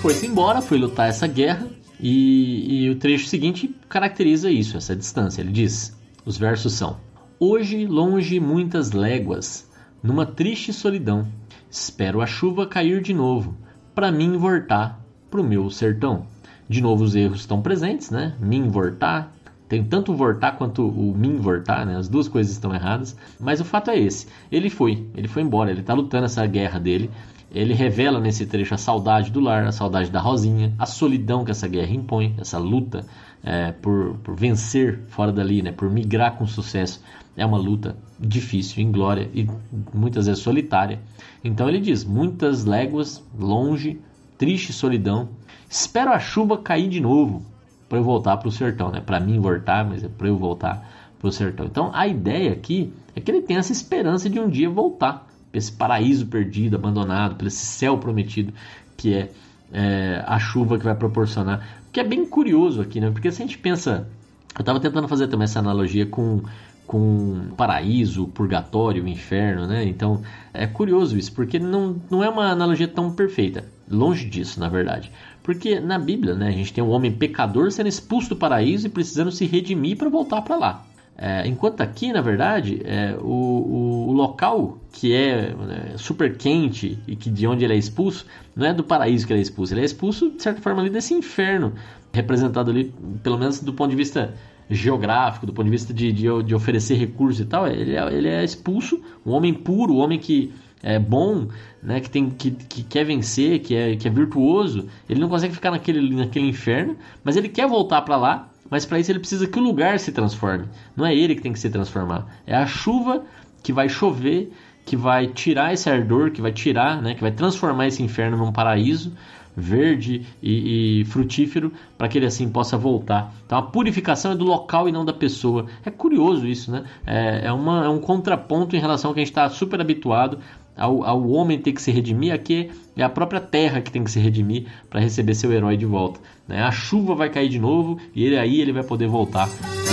Foi-se 0.00 0.26
embora, 0.26 0.62
foi 0.62 0.78
lutar 0.78 1.08
essa 1.08 1.26
guerra 1.26 1.66
e, 1.98 2.84
e 2.84 2.90
o 2.90 2.96
trecho 2.96 3.26
seguinte 3.26 3.74
caracteriza 3.88 4.50
isso, 4.50 4.76
essa 4.76 4.96
distância. 4.96 5.42
Ele 5.42 5.52
diz: 5.52 5.94
os 6.24 6.38
versos 6.38 6.72
são: 6.72 6.98
Hoje, 7.38 7.86
longe 7.86 8.40
muitas 8.40 8.92
léguas, 8.92 9.68
numa 10.02 10.24
triste 10.24 10.72
solidão, 10.72 11.28
espero 11.70 12.20
a 12.20 12.26
chuva 12.26 12.66
cair 12.66 13.00
de 13.00 13.14
novo 13.14 13.54
para 13.94 14.10
mim 14.10 14.36
voltar 14.36 15.00
pro 15.30 15.44
meu 15.44 15.70
sertão. 15.70 16.26
De 16.68 16.80
novo 16.80 17.04
os 17.04 17.14
erros 17.14 17.40
estão 17.40 17.60
presentes, 17.60 18.10
né? 18.10 18.34
Mim 18.40 18.68
voltar, 18.68 19.34
tem 19.68 19.84
tanto 19.84 20.14
voltar 20.14 20.52
quanto 20.52 20.88
o 20.88 21.14
mim 21.16 21.36
voltar, 21.36 21.84
né? 21.84 21.96
As 21.96 22.08
duas 22.08 22.28
coisas 22.28 22.52
estão 22.52 22.74
erradas, 22.74 23.16
mas 23.38 23.60
o 23.60 23.64
fato 23.64 23.90
é 23.90 23.98
esse. 23.98 24.26
Ele 24.50 24.70
foi, 24.70 25.06
ele 25.14 25.28
foi 25.28 25.42
embora, 25.42 25.70
ele 25.70 25.80
está 25.80 25.94
lutando 25.94 26.24
essa 26.24 26.46
guerra 26.46 26.78
dele. 26.78 27.10
Ele 27.52 27.74
revela 27.74 28.20
nesse 28.20 28.46
trecho 28.46 28.74
a 28.74 28.78
saudade 28.78 29.30
do 29.32 29.40
lar, 29.40 29.66
a 29.66 29.72
saudade 29.72 30.08
da 30.08 30.20
Rosinha, 30.20 30.72
a 30.78 30.86
solidão 30.86 31.44
que 31.44 31.50
essa 31.50 31.66
guerra 31.66 31.92
impõe, 31.92 32.34
essa 32.38 32.58
luta 32.58 33.04
é, 33.42 33.72
por, 33.72 34.16
por 34.22 34.36
vencer 34.36 35.00
fora 35.08 35.32
dali, 35.32 35.60
né? 35.60 35.72
Por 35.72 35.90
migrar 35.90 36.36
com 36.36 36.46
sucesso. 36.46 37.02
É 37.40 37.46
uma 37.46 37.56
luta 37.56 37.96
difícil, 38.18 38.82
inglória 38.82 39.30
e 39.32 39.48
muitas 39.94 40.26
vezes 40.26 40.42
solitária. 40.42 41.00
Então 41.42 41.66
ele 41.66 41.80
diz: 41.80 42.04
muitas 42.04 42.66
léguas 42.66 43.24
longe, 43.38 43.98
triste 44.36 44.74
solidão. 44.74 45.30
Espero 45.66 46.12
a 46.12 46.18
chuva 46.18 46.58
cair 46.58 46.90
de 46.90 47.00
novo 47.00 47.42
para 47.88 47.96
eu 47.96 48.04
voltar 48.04 48.36
para 48.36 48.46
o 48.46 48.52
sertão, 48.52 48.90
né? 48.90 49.00
Para 49.00 49.18
mim 49.18 49.40
voltar, 49.40 49.86
mas 49.86 50.04
é 50.04 50.08
para 50.08 50.28
eu 50.28 50.36
voltar 50.36 50.86
para 51.18 51.28
o 51.28 51.32
sertão. 51.32 51.64
Então 51.64 51.90
a 51.94 52.06
ideia 52.06 52.52
aqui 52.52 52.92
é 53.16 53.20
que 53.22 53.30
ele 53.30 53.40
tem 53.40 53.56
essa 53.56 53.72
esperança 53.72 54.28
de 54.28 54.38
um 54.38 54.46
dia 54.46 54.68
voltar 54.68 55.26
para 55.50 55.58
esse 55.58 55.72
paraíso 55.72 56.26
perdido, 56.26 56.76
abandonado, 56.76 57.36
para 57.36 57.46
esse 57.46 57.64
céu 57.64 57.96
prometido 57.96 58.52
que 58.98 59.14
é, 59.14 59.30
é, 59.72 60.22
a 60.26 60.38
chuva 60.38 60.76
que 60.76 60.84
vai 60.84 60.94
proporcionar. 60.94 61.66
Que 61.90 62.00
é 62.00 62.04
bem 62.04 62.26
curioso 62.26 62.82
aqui, 62.82 63.00
né? 63.00 63.10
Porque 63.10 63.30
se 63.32 63.42
a 63.42 63.46
gente 63.46 63.56
pensa, 63.56 64.06
eu 64.54 64.60
estava 64.60 64.78
tentando 64.78 65.08
fazer 65.08 65.26
também 65.28 65.44
essa 65.44 65.58
analogia 65.58 66.04
com 66.04 66.42
com 66.90 67.52
paraíso, 67.56 68.26
purgatório, 68.26 69.06
inferno, 69.06 69.64
né? 69.64 69.84
Então 69.84 70.22
é 70.52 70.66
curioso 70.66 71.16
isso, 71.16 71.32
porque 71.32 71.56
não, 71.56 72.02
não 72.10 72.24
é 72.24 72.28
uma 72.28 72.50
analogia 72.50 72.88
tão 72.88 73.12
perfeita. 73.12 73.64
Longe 73.88 74.28
disso, 74.28 74.58
na 74.58 74.68
verdade. 74.68 75.08
Porque 75.40 75.78
na 75.78 76.00
Bíblia, 76.00 76.34
né, 76.34 76.48
a 76.48 76.50
gente 76.50 76.72
tem 76.72 76.82
um 76.82 76.90
homem 76.90 77.12
pecador 77.12 77.70
sendo 77.70 77.88
expulso 77.88 78.30
do 78.30 78.36
paraíso 78.36 78.88
e 78.88 78.90
precisando 78.90 79.30
se 79.30 79.46
redimir 79.46 79.96
para 79.96 80.08
voltar 80.08 80.42
para 80.42 80.56
lá. 80.56 80.84
É, 81.16 81.46
enquanto 81.46 81.80
aqui, 81.80 82.12
na 82.12 82.22
verdade, 82.22 82.82
é, 82.84 83.16
o, 83.20 83.24
o, 83.24 84.08
o, 84.08 84.12
local 84.12 84.76
que 84.90 85.14
é, 85.14 85.54
é 85.92 85.96
super 85.96 86.36
quente 86.36 86.98
e 87.06 87.14
que 87.14 87.30
de 87.30 87.46
onde 87.46 87.64
ele 87.64 87.74
é 87.74 87.76
expulso, 87.76 88.26
não 88.56 88.66
é 88.66 88.74
do 88.74 88.82
paraíso 88.82 89.28
que 89.28 89.32
ele 89.32 89.38
é 89.38 89.42
expulso, 89.42 89.72
ele 89.72 89.82
é 89.82 89.84
expulso, 89.84 90.30
de 90.30 90.42
certa 90.42 90.60
forma, 90.60 90.80
ali 90.80 90.90
desse 90.90 91.14
inferno, 91.14 91.72
representado 92.12 92.68
ali, 92.68 92.92
pelo 93.22 93.38
menos 93.38 93.60
do 93.60 93.72
ponto 93.72 93.90
de 93.90 93.96
vista 93.96 94.34
geográfico, 94.70 95.46
do 95.46 95.52
ponto 95.52 95.64
de 95.64 95.70
vista 95.70 95.92
de, 95.92 96.12
de, 96.12 96.42
de 96.42 96.54
oferecer 96.54 96.94
recursos 96.94 97.40
e 97.40 97.44
tal, 97.44 97.66
ele 97.66 97.96
é, 97.96 98.14
ele 98.14 98.28
é 98.28 98.44
expulso, 98.44 99.00
um 99.26 99.32
homem 99.32 99.52
puro, 99.52 99.94
um 99.94 99.98
homem 99.98 100.18
que 100.18 100.52
é 100.82 100.98
bom, 100.98 101.48
né, 101.82 102.00
que, 102.00 102.08
tem, 102.08 102.30
que, 102.30 102.50
que 102.50 102.82
quer 102.82 103.04
vencer, 103.04 103.60
que 103.60 103.74
é, 103.74 103.96
que 103.96 104.08
é 104.08 104.10
virtuoso, 104.10 104.88
ele 105.08 105.20
não 105.20 105.28
consegue 105.28 105.54
ficar 105.54 105.70
naquele, 105.70 106.14
naquele 106.14 106.48
inferno, 106.48 106.96
mas 107.22 107.36
ele 107.36 107.48
quer 107.48 107.68
voltar 107.68 108.02
para 108.02 108.16
lá, 108.16 108.48
mas 108.70 108.86
para 108.86 108.98
isso 108.98 109.10
ele 109.10 109.18
precisa 109.18 109.46
que 109.46 109.58
o 109.58 109.62
lugar 109.62 109.98
se 109.98 110.12
transforme. 110.12 110.66
Não 110.96 111.04
é 111.04 111.14
ele 111.14 111.34
que 111.34 111.42
tem 111.42 111.52
que 111.52 111.58
se 111.58 111.68
transformar, 111.68 112.26
é 112.46 112.54
a 112.54 112.66
chuva 112.66 113.24
que 113.62 113.72
vai 113.72 113.88
chover, 113.88 114.52
que 114.86 114.96
vai 114.96 115.26
tirar 115.26 115.72
esse 115.74 115.90
ardor, 115.90 116.30
que 116.30 116.40
vai 116.40 116.52
tirar, 116.52 117.02
né, 117.02 117.14
que 117.14 117.20
vai 117.20 117.32
transformar 117.32 117.86
esse 117.86 118.02
inferno 118.02 118.36
num 118.36 118.52
paraíso, 118.52 119.12
verde 119.56 120.26
e, 120.42 121.00
e 121.00 121.04
frutífero 121.04 121.72
para 121.98 122.08
que 122.08 122.18
ele 122.18 122.26
assim 122.26 122.48
possa 122.48 122.76
voltar. 122.76 123.34
Então 123.46 123.58
a 123.58 123.62
purificação 123.62 124.32
é 124.32 124.34
do 124.36 124.44
local 124.44 124.88
e 124.88 124.92
não 124.92 125.04
da 125.04 125.12
pessoa. 125.12 125.66
É 125.84 125.90
curioso 125.90 126.46
isso, 126.46 126.70
né? 126.70 126.84
É, 127.06 127.46
é, 127.46 127.52
uma, 127.52 127.84
é 127.84 127.88
um 127.88 127.98
contraponto 127.98 128.76
em 128.76 128.80
relação 128.80 129.10
ao 129.10 129.14
que 129.14 129.20
a 129.20 129.24
gente 129.24 129.32
está 129.32 129.48
super 129.48 129.80
habituado 129.80 130.38
ao, 130.76 131.04
ao, 131.04 131.28
homem 131.28 131.58
ter 131.58 131.72
que 131.72 131.82
se 131.82 131.90
redimir, 131.90 132.32
aqui 132.32 132.70
é 132.96 133.02
a 133.02 133.08
própria 133.08 133.40
terra 133.40 133.82
que 133.82 133.90
tem 133.90 134.02
que 134.02 134.10
se 134.10 134.18
redimir 134.18 134.66
para 134.88 135.00
receber 135.00 135.34
seu 135.34 135.52
herói 135.52 135.76
de 135.76 135.84
volta. 135.84 136.20
Né? 136.48 136.62
A 136.62 136.70
chuva 136.70 137.14
vai 137.14 137.28
cair 137.28 137.50
de 137.50 137.58
novo 137.58 137.98
e 138.14 138.24
ele 138.24 138.38
aí 138.38 138.60
ele 138.60 138.72
vai 138.72 138.82
poder 138.82 139.06
voltar 139.06 139.48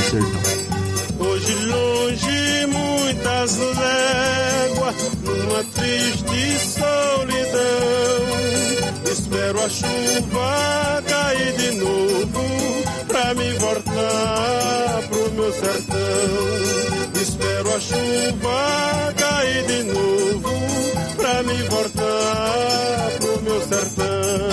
sertão. 0.09 0.41
Hoje 1.19 1.65
longe 1.65 2.67
muitas 2.67 3.57
léguas, 3.57 5.19
numa 5.23 5.63
triste 5.63 6.57
solidão 6.59 7.36
Espero 9.47 9.63
a 9.63 9.69
chuva 9.69 11.03
cair 11.07 11.55
de 11.55 11.71
novo 11.77 12.41
pra 13.07 13.33
me 13.33 13.49
voltar 13.53 15.07
pro 15.07 15.31
meu 15.31 15.53
sertão. 15.53 15.97
Espero 17.15 17.73
a 17.73 17.79
chuva 17.79 19.13
cair 19.15 19.65
de 19.65 19.83
novo 19.83 20.49
pra 21.15 21.43
me 21.43 21.63
voltar 21.69 23.09
pro 23.21 23.41
meu 23.41 23.61
sertão. 23.61 24.49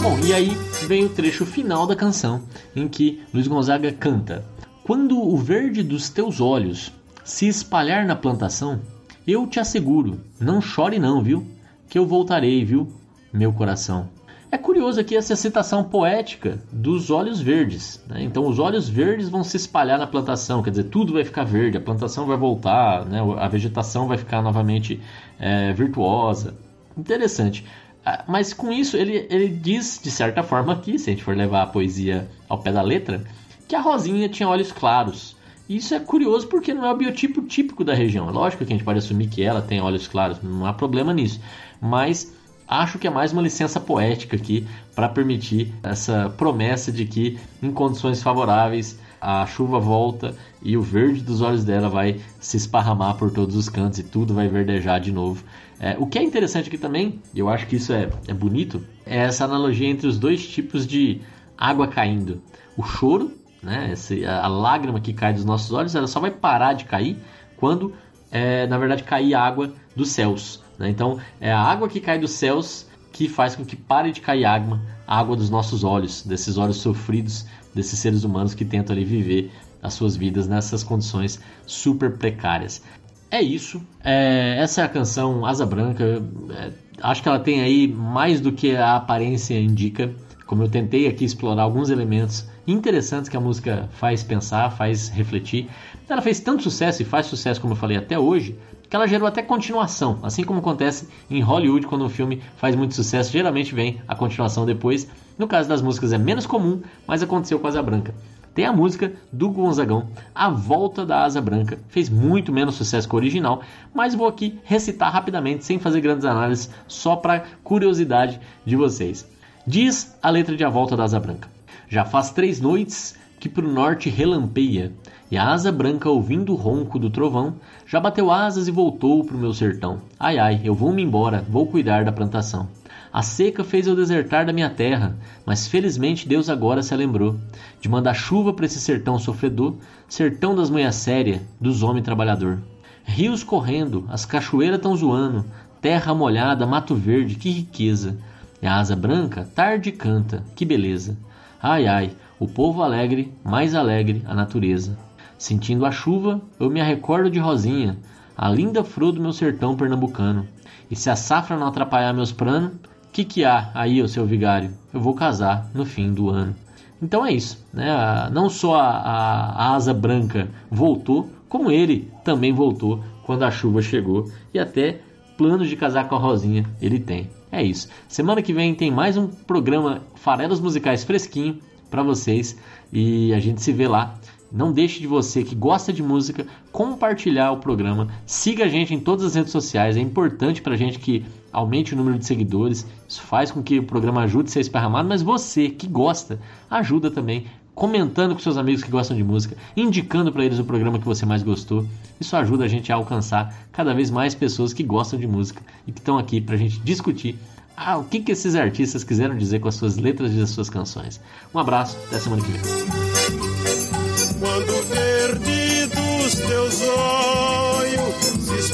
Bom, 0.00 0.16
e 0.24 0.32
aí 0.32 0.56
vem 0.86 1.06
o 1.06 1.08
trecho 1.08 1.44
final 1.44 1.88
da 1.88 1.96
canção 1.96 2.44
em 2.76 2.86
que 2.86 3.20
Luiz 3.34 3.48
Gonzaga 3.48 3.90
canta: 3.90 4.44
Quando 4.84 5.20
o 5.20 5.36
verde 5.36 5.82
dos 5.82 6.08
teus 6.08 6.40
olhos 6.40 6.92
se 7.24 7.48
espalhar 7.48 8.06
na 8.06 8.14
plantação, 8.14 8.80
eu 9.26 9.44
te 9.48 9.58
asseguro, 9.58 10.20
não 10.38 10.60
chore 10.60 11.00
não, 11.00 11.20
viu? 11.20 11.44
Que 11.90 11.98
eu 11.98 12.06
voltarei, 12.06 12.64
viu? 12.64 12.86
Meu 13.32 13.52
coração. 13.52 14.08
É 14.48 14.56
curioso 14.56 15.00
aqui 15.00 15.16
essa 15.16 15.34
citação 15.34 15.82
poética 15.82 16.62
dos 16.72 17.10
olhos 17.10 17.40
verdes. 17.40 18.00
Né? 18.08 18.22
Então, 18.22 18.46
os 18.46 18.60
olhos 18.60 18.88
verdes 18.88 19.28
vão 19.28 19.42
se 19.42 19.56
espalhar 19.56 19.98
na 19.98 20.06
plantação, 20.06 20.62
quer 20.62 20.70
dizer, 20.70 20.84
tudo 20.84 21.12
vai 21.12 21.24
ficar 21.24 21.42
verde, 21.42 21.76
a 21.76 21.80
plantação 21.80 22.26
vai 22.26 22.36
voltar, 22.36 23.04
né? 23.06 23.18
a 23.38 23.48
vegetação 23.48 24.06
vai 24.06 24.16
ficar 24.16 24.40
novamente 24.40 25.00
é, 25.38 25.72
virtuosa. 25.72 26.54
Interessante. 26.96 27.66
Ah, 28.06 28.24
mas 28.26 28.52
com 28.52 28.72
isso, 28.72 28.96
ele, 28.96 29.26
ele 29.28 29.48
diz, 29.48 30.00
de 30.00 30.12
certa 30.12 30.44
forma, 30.44 30.72
aqui, 30.72 30.96
se 30.96 31.10
a 31.10 31.12
gente 31.12 31.24
for 31.24 31.36
levar 31.36 31.62
a 31.62 31.66
poesia 31.66 32.28
ao 32.48 32.58
pé 32.58 32.70
da 32.70 32.82
letra, 32.82 33.24
que 33.66 33.74
a 33.74 33.80
Rosinha 33.80 34.28
tinha 34.28 34.48
olhos 34.48 34.70
claros. 34.70 35.36
Isso 35.68 35.94
é 35.94 36.00
curioso 36.00 36.48
porque 36.48 36.74
não 36.74 36.84
é 36.84 36.92
o 36.92 36.96
biotipo 36.96 37.42
típico 37.42 37.84
da 37.84 37.94
região. 37.94 38.28
Lógico 38.28 38.64
que 38.64 38.72
a 38.72 38.76
gente 38.76 38.84
pode 38.84 38.98
assumir 38.98 39.28
que 39.28 39.40
ela 39.40 39.62
tem 39.62 39.80
olhos 39.80 40.08
claros, 40.08 40.42
não 40.42 40.66
há 40.66 40.72
problema 40.72 41.14
nisso. 41.14 41.40
Mas 41.80 42.32
acho 42.68 42.98
que 42.98 43.06
é 43.06 43.10
mais 43.10 43.32
uma 43.32 43.42
licença 43.42 43.80
poética 43.80 44.36
aqui 44.36 44.66
para 44.94 45.08
permitir 45.08 45.74
essa 45.82 46.28
promessa 46.36 46.92
de 46.92 47.04
que 47.04 47.38
em 47.62 47.72
condições 47.72 48.22
favoráveis 48.22 48.98
a 49.20 49.44
chuva 49.46 49.78
volta 49.78 50.34
e 50.62 50.76
o 50.76 50.82
verde 50.82 51.20
dos 51.20 51.42
olhos 51.42 51.64
dela 51.64 51.88
vai 51.88 52.20
se 52.38 52.56
esparramar 52.56 53.16
por 53.16 53.30
todos 53.30 53.54
os 53.54 53.68
cantos 53.68 53.98
e 53.98 54.02
tudo 54.02 54.32
vai 54.34 54.48
verdejar 54.48 55.00
de 55.00 55.12
novo. 55.12 55.44
É, 55.78 55.96
o 55.98 56.06
que 56.06 56.18
é 56.18 56.22
interessante 56.22 56.68
aqui 56.68 56.78
também, 56.78 57.20
e 57.34 57.38
eu 57.38 57.48
acho 57.48 57.66
que 57.66 57.76
isso 57.76 57.92
é, 57.92 58.08
é 58.28 58.34
bonito, 58.34 58.82
é 59.04 59.18
essa 59.18 59.44
analogia 59.44 59.88
entre 59.88 60.06
os 60.06 60.18
dois 60.18 60.46
tipos 60.46 60.86
de 60.86 61.20
água 61.56 61.88
caindo. 61.88 62.42
O 62.76 62.82
choro, 62.82 63.32
né, 63.62 63.90
esse, 63.92 64.24
a, 64.24 64.44
a 64.44 64.48
lágrima 64.48 65.00
que 65.00 65.12
cai 65.12 65.32
dos 65.32 65.44
nossos 65.44 65.72
olhos, 65.72 65.94
ela 65.94 66.06
só 66.06 66.20
vai 66.20 66.30
parar 66.30 66.74
de 66.74 66.84
cair 66.84 67.18
quando, 67.56 67.92
é, 68.30 68.66
na 68.66 68.78
verdade, 68.78 69.02
cair 69.02 69.34
água 69.34 69.72
dos 69.94 70.10
céus. 70.10 70.62
Né? 70.80 70.88
Então, 70.88 71.20
é 71.38 71.52
a 71.52 71.60
água 71.60 71.88
que 71.88 72.00
cai 72.00 72.18
dos 72.18 72.32
céus 72.32 72.86
que 73.12 73.28
faz 73.28 73.54
com 73.54 73.64
que 73.64 73.76
pare 73.76 74.12
de 74.12 74.20
cair 74.20 74.46
água, 74.46 74.80
água 75.06 75.36
dos 75.36 75.50
nossos 75.50 75.84
olhos, 75.84 76.22
desses 76.22 76.56
olhos 76.56 76.78
sofridos, 76.78 77.44
desses 77.74 77.98
seres 77.98 78.24
humanos 78.24 78.54
que 78.54 78.64
tentam 78.64 78.94
ali 78.94 79.04
viver 79.04 79.52
as 79.82 79.94
suas 79.94 80.16
vidas 80.16 80.48
nessas 80.48 80.82
condições 80.82 81.38
super 81.66 82.16
precárias. 82.16 82.82
É 83.30 83.42
isso. 83.42 83.80
É, 84.02 84.56
essa 84.58 84.80
é 84.80 84.84
a 84.84 84.88
canção 84.88 85.44
Asa 85.44 85.66
Branca. 85.66 86.22
É, 86.50 86.72
acho 87.02 87.22
que 87.22 87.28
ela 87.28 87.38
tem 87.38 87.60
aí 87.60 87.86
mais 87.86 88.40
do 88.40 88.52
que 88.52 88.74
a 88.74 88.96
aparência 88.96 89.58
indica. 89.60 90.12
Como 90.46 90.64
eu 90.64 90.68
tentei 90.68 91.06
aqui 91.06 91.24
explorar 91.24 91.62
alguns 91.62 91.90
elementos 91.90 92.48
interessantes 92.66 93.28
que 93.28 93.36
a 93.36 93.40
música 93.40 93.88
faz 93.92 94.22
pensar, 94.22 94.70
faz 94.70 95.08
refletir. 95.08 95.68
Ela 96.08 96.20
fez 96.20 96.40
tanto 96.40 96.62
sucesso 96.64 97.02
e 97.02 97.04
faz 97.04 97.26
sucesso, 97.26 97.60
como 97.60 97.74
eu 97.74 97.76
falei, 97.76 97.96
até 97.96 98.18
hoje, 98.18 98.58
que 98.90 98.96
ela 98.96 99.06
gerou 99.06 99.28
até 99.28 99.40
continuação, 99.40 100.18
assim 100.20 100.42
como 100.42 100.58
acontece 100.58 101.08
em 101.30 101.40
Hollywood 101.40 101.86
quando 101.86 102.04
um 102.04 102.08
filme 102.08 102.42
faz 102.56 102.74
muito 102.74 102.92
sucesso, 102.92 103.30
geralmente 103.30 103.72
vem 103.72 104.02
a 104.08 104.16
continuação 104.16 104.66
depois. 104.66 105.08
No 105.38 105.46
caso 105.46 105.68
das 105.68 105.80
músicas 105.80 106.12
é 106.12 106.18
menos 106.18 106.44
comum, 106.44 106.82
mas 107.06 107.22
aconteceu 107.22 107.60
com 107.60 107.68
Asa 107.68 107.80
Branca. 107.80 108.12
Tem 108.52 108.64
a 108.64 108.72
música 108.72 109.12
do 109.32 109.48
Gonzagão, 109.48 110.08
A 110.34 110.50
Volta 110.50 111.06
da 111.06 111.22
Asa 111.22 111.40
Branca. 111.40 111.78
Fez 111.88 112.10
muito 112.10 112.52
menos 112.52 112.74
sucesso 112.74 113.08
que 113.08 113.14
o 113.14 113.16
original, 113.16 113.62
mas 113.94 114.12
vou 114.12 114.26
aqui 114.26 114.58
recitar 114.64 115.12
rapidamente, 115.12 115.64
sem 115.64 115.78
fazer 115.78 116.00
grandes 116.00 116.24
análises, 116.24 116.68
só 116.88 117.14
para 117.14 117.44
curiosidade 117.62 118.40
de 118.66 118.74
vocês. 118.74 119.24
Diz 119.64 120.16
a 120.20 120.28
letra 120.30 120.56
de 120.56 120.64
A 120.64 120.68
Volta 120.68 120.96
da 120.96 121.04
Asa 121.04 121.20
Branca. 121.20 121.48
Já 121.88 122.04
faz 122.04 122.30
três 122.30 122.60
noites 122.60 123.14
que 123.38 123.48
pro 123.48 123.72
norte 123.72 124.10
relampeia, 124.10 124.92
e 125.30 125.38
a 125.38 125.48
asa 125.48 125.70
branca, 125.70 126.10
ouvindo 126.10 126.52
o 126.52 126.56
ronco 126.56 126.98
do 126.98 127.08
trovão, 127.08 127.54
já 127.86 128.00
bateu 128.00 128.30
asas 128.30 128.66
e 128.66 128.70
voltou 128.72 129.22
pro 129.22 129.38
meu 129.38 129.52
sertão. 129.52 130.00
Ai 130.18 130.38
ai, 130.38 130.60
eu 130.64 130.74
vou-me 130.74 131.02
embora, 131.02 131.44
vou 131.48 131.66
cuidar 131.66 132.04
da 132.04 132.10
plantação. 132.10 132.68
A 133.12 133.22
seca 133.22 133.64
fez 133.64 133.86
eu 133.86 133.96
desertar 133.96 134.46
da 134.46 134.52
minha 134.52 134.70
terra, 134.70 135.16
mas 135.44 135.66
felizmente 135.66 136.28
Deus 136.28 136.48
agora 136.48 136.82
se 136.82 136.94
lembrou 136.94 137.36
de 137.80 137.88
mandar 137.88 138.14
chuva 138.14 138.52
para 138.52 138.66
esse 138.66 138.80
sertão 138.80 139.18
sofredor, 139.18 139.74
sertão 140.08 140.54
das 140.54 140.70
mulheres 140.70 140.96
sérias, 140.96 141.40
dos 141.60 141.82
homens 141.82 142.04
trabalhador. 142.04 142.60
Rios 143.04 143.42
correndo, 143.42 144.06
as 144.08 144.24
cachoeiras 144.24 144.80
tão 144.80 144.96
zoando, 144.96 145.44
terra 145.80 146.14
molhada, 146.14 146.66
mato 146.66 146.94
verde, 146.94 147.34
que 147.34 147.50
riqueza. 147.50 148.16
E 148.62 148.66
a 148.66 148.76
asa 148.76 148.94
branca 148.94 149.48
tarde 149.54 149.90
canta, 149.90 150.44
que 150.54 150.64
beleza. 150.64 151.16
Ai 151.60 151.86
ai, 151.86 152.12
o 152.38 152.46
povo 152.46 152.82
alegre, 152.82 153.32
mais 153.44 153.74
alegre 153.74 154.22
a 154.26 154.34
natureza. 154.34 154.96
Sentindo 155.40 155.86
a 155.86 155.90
chuva, 155.90 156.38
eu 156.60 156.68
me 156.68 156.82
recordo 156.82 157.30
de 157.30 157.38
Rosinha, 157.38 157.96
a 158.36 158.50
linda 158.50 158.84
flor 158.84 159.10
do 159.10 159.22
meu 159.22 159.32
sertão 159.32 159.74
pernambucano. 159.74 160.46
E 160.90 160.94
se 160.94 161.08
a 161.08 161.16
safra 161.16 161.56
não 161.56 161.66
atrapalhar 161.66 162.12
meus 162.12 162.30
planos, 162.30 162.72
que 163.10 163.24
que 163.24 163.42
há 163.42 163.70
aí, 163.72 164.02
o 164.02 164.08
seu 164.08 164.26
vigário? 164.26 164.70
Eu 164.92 165.00
vou 165.00 165.14
casar 165.14 165.70
no 165.72 165.86
fim 165.86 166.12
do 166.12 166.28
ano. 166.28 166.54
Então 167.02 167.24
é 167.24 167.32
isso, 167.32 167.66
né? 167.72 167.88
Não 168.30 168.50
só 168.50 168.74
a, 168.74 168.90
a, 168.90 169.50
a 169.52 169.74
asa 169.76 169.94
branca 169.94 170.50
voltou, 170.70 171.30
como 171.48 171.70
ele 171.70 172.12
também 172.22 172.52
voltou 172.52 173.02
quando 173.24 173.42
a 173.42 173.50
chuva 173.50 173.80
chegou 173.80 174.30
e 174.52 174.58
até 174.58 175.00
planos 175.38 175.70
de 175.70 175.74
casar 175.74 176.06
com 176.06 176.16
a 176.16 176.18
Rosinha 176.18 176.66
ele 176.82 177.00
tem. 177.00 177.30
É 177.50 177.62
isso. 177.62 177.88
Semana 178.06 178.42
que 178.42 178.52
vem 178.52 178.74
tem 178.74 178.90
mais 178.90 179.16
um 179.16 179.26
programa 179.26 180.02
Farelos 180.16 180.60
Musicais 180.60 181.02
fresquinho 181.02 181.58
para 181.90 182.02
vocês 182.02 182.58
e 182.92 183.32
a 183.32 183.40
gente 183.40 183.62
se 183.62 183.72
vê 183.72 183.88
lá. 183.88 184.14
Não 184.52 184.72
deixe 184.72 185.00
de 185.00 185.06
você 185.06 185.44
que 185.44 185.54
gosta 185.54 185.92
de 185.92 186.02
música 186.02 186.46
compartilhar 186.72 187.52
o 187.52 187.58
programa. 187.58 188.08
Siga 188.26 188.64
a 188.64 188.68
gente 188.68 188.92
em 188.92 189.00
todas 189.00 189.24
as 189.24 189.34
redes 189.34 189.52
sociais. 189.52 189.96
É 189.96 190.00
importante 190.00 190.60
para 190.60 190.74
a 190.74 190.76
gente 190.76 190.98
que 190.98 191.24
aumente 191.52 191.94
o 191.94 191.96
número 191.96 192.18
de 192.18 192.26
seguidores. 192.26 192.86
Isso 193.08 193.22
faz 193.22 193.50
com 193.50 193.62
que 193.62 193.78
o 193.78 193.84
programa 193.84 194.22
ajude 194.22 194.48
a 194.48 194.52
ser 194.52 194.60
esparramado. 194.60 195.08
Mas 195.08 195.22
você 195.22 195.68
que 195.68 195.86
gosta, 195.86 196.40
ajuda 196.68 197.10
também 197.10 197.46
comentando 197.74 198.34
com 198.34 198.40
seus 198.40 198.58
amigos 198.58 198.82
que 198.82 198.90
gostam 198.90 199.16
de 199.16 199.24
música, 199.24 199.56
indicando 199.76 200.30
para 200.30 200.44
eles 200.44 200.58
o 200.58 200.64
programa 200.64 200.98
que 200.98 201.04
você 201.06 201.24
mais 201.24 201.42
gostou. 201.42 201.86
Isso 202.20 202.36
ajuda 202.36 202.64
a 202.64 202.68
gente 202.68 202.92
a 202.92 202.96
alcançar 202.96 203.54
cada 203.72 203.94
vez 203.94 204.10
mais 204.10 204.34
pessoas 204.34 204.72
que 204.72 204.82
gostam 204.82 205.18
de 205.18 205.26
música 205.26 205.62
e 205.86 205.92
que 205.92 206.00
estão 206.00 206.18
aqui 206.18 206.40
para 206.40 206.56
a 206.56 206.58
gente 206.58 206.78
discutir 206.80 207.38
ah, 207.74 207.96
o 207.96 208.04
que, 208.04 208.20
que 208.20 208.32
esses 208.32 208.54
artistas 208.54 209.02
quiseram 209.02 209.34
dizer 209.34 209.60
com 209.60 209.68
as 209.68 209.76
suas 209.76 209.96
letras 209.96 210.34
e 210.34 210.42
as 210.42 210.50
suas 210.50 210.68
canções. 210.68 211.18
Um 211.54 211.58
abraço, 211.58 211.96
até 212.08 212.18
semana 212.18 212.42
que 212.42 212.50
vem. 212.50 213.09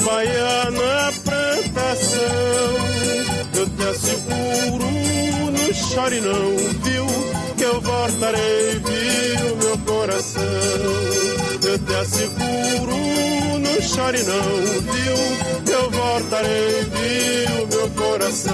Espalhar 0.07 0.71
na 0.71 1.11
plantação, 1.25 2.21
eu 3.55 3.69
te 3.69 3.83
asseguro, 3.83 4.87
não 5.51 5.73
chore 5.73 6.21
não, 6.21 6.55
viu? 6.81 7.05
Que 7.57 7.63
eu 7.63 7.81
voltarei, 7.81 8.79
viu, 8.79 9.57
meu 9.57 9.77
coração. 9.79 10.41
Eu 11.61 11.79
te 11.79 11.93
asseguro, 11.95 13.59
não 13.59 13.81
chore 13.81 14.23
não, 14.23 14.43
viu? 14.93 15.63
Que 15.65 15.71
eu 15.71 15.91
voltarei, 15.91 16.83
viu, 16.85 17.67
meu 17.67 17.89
coração. 17.89 18.53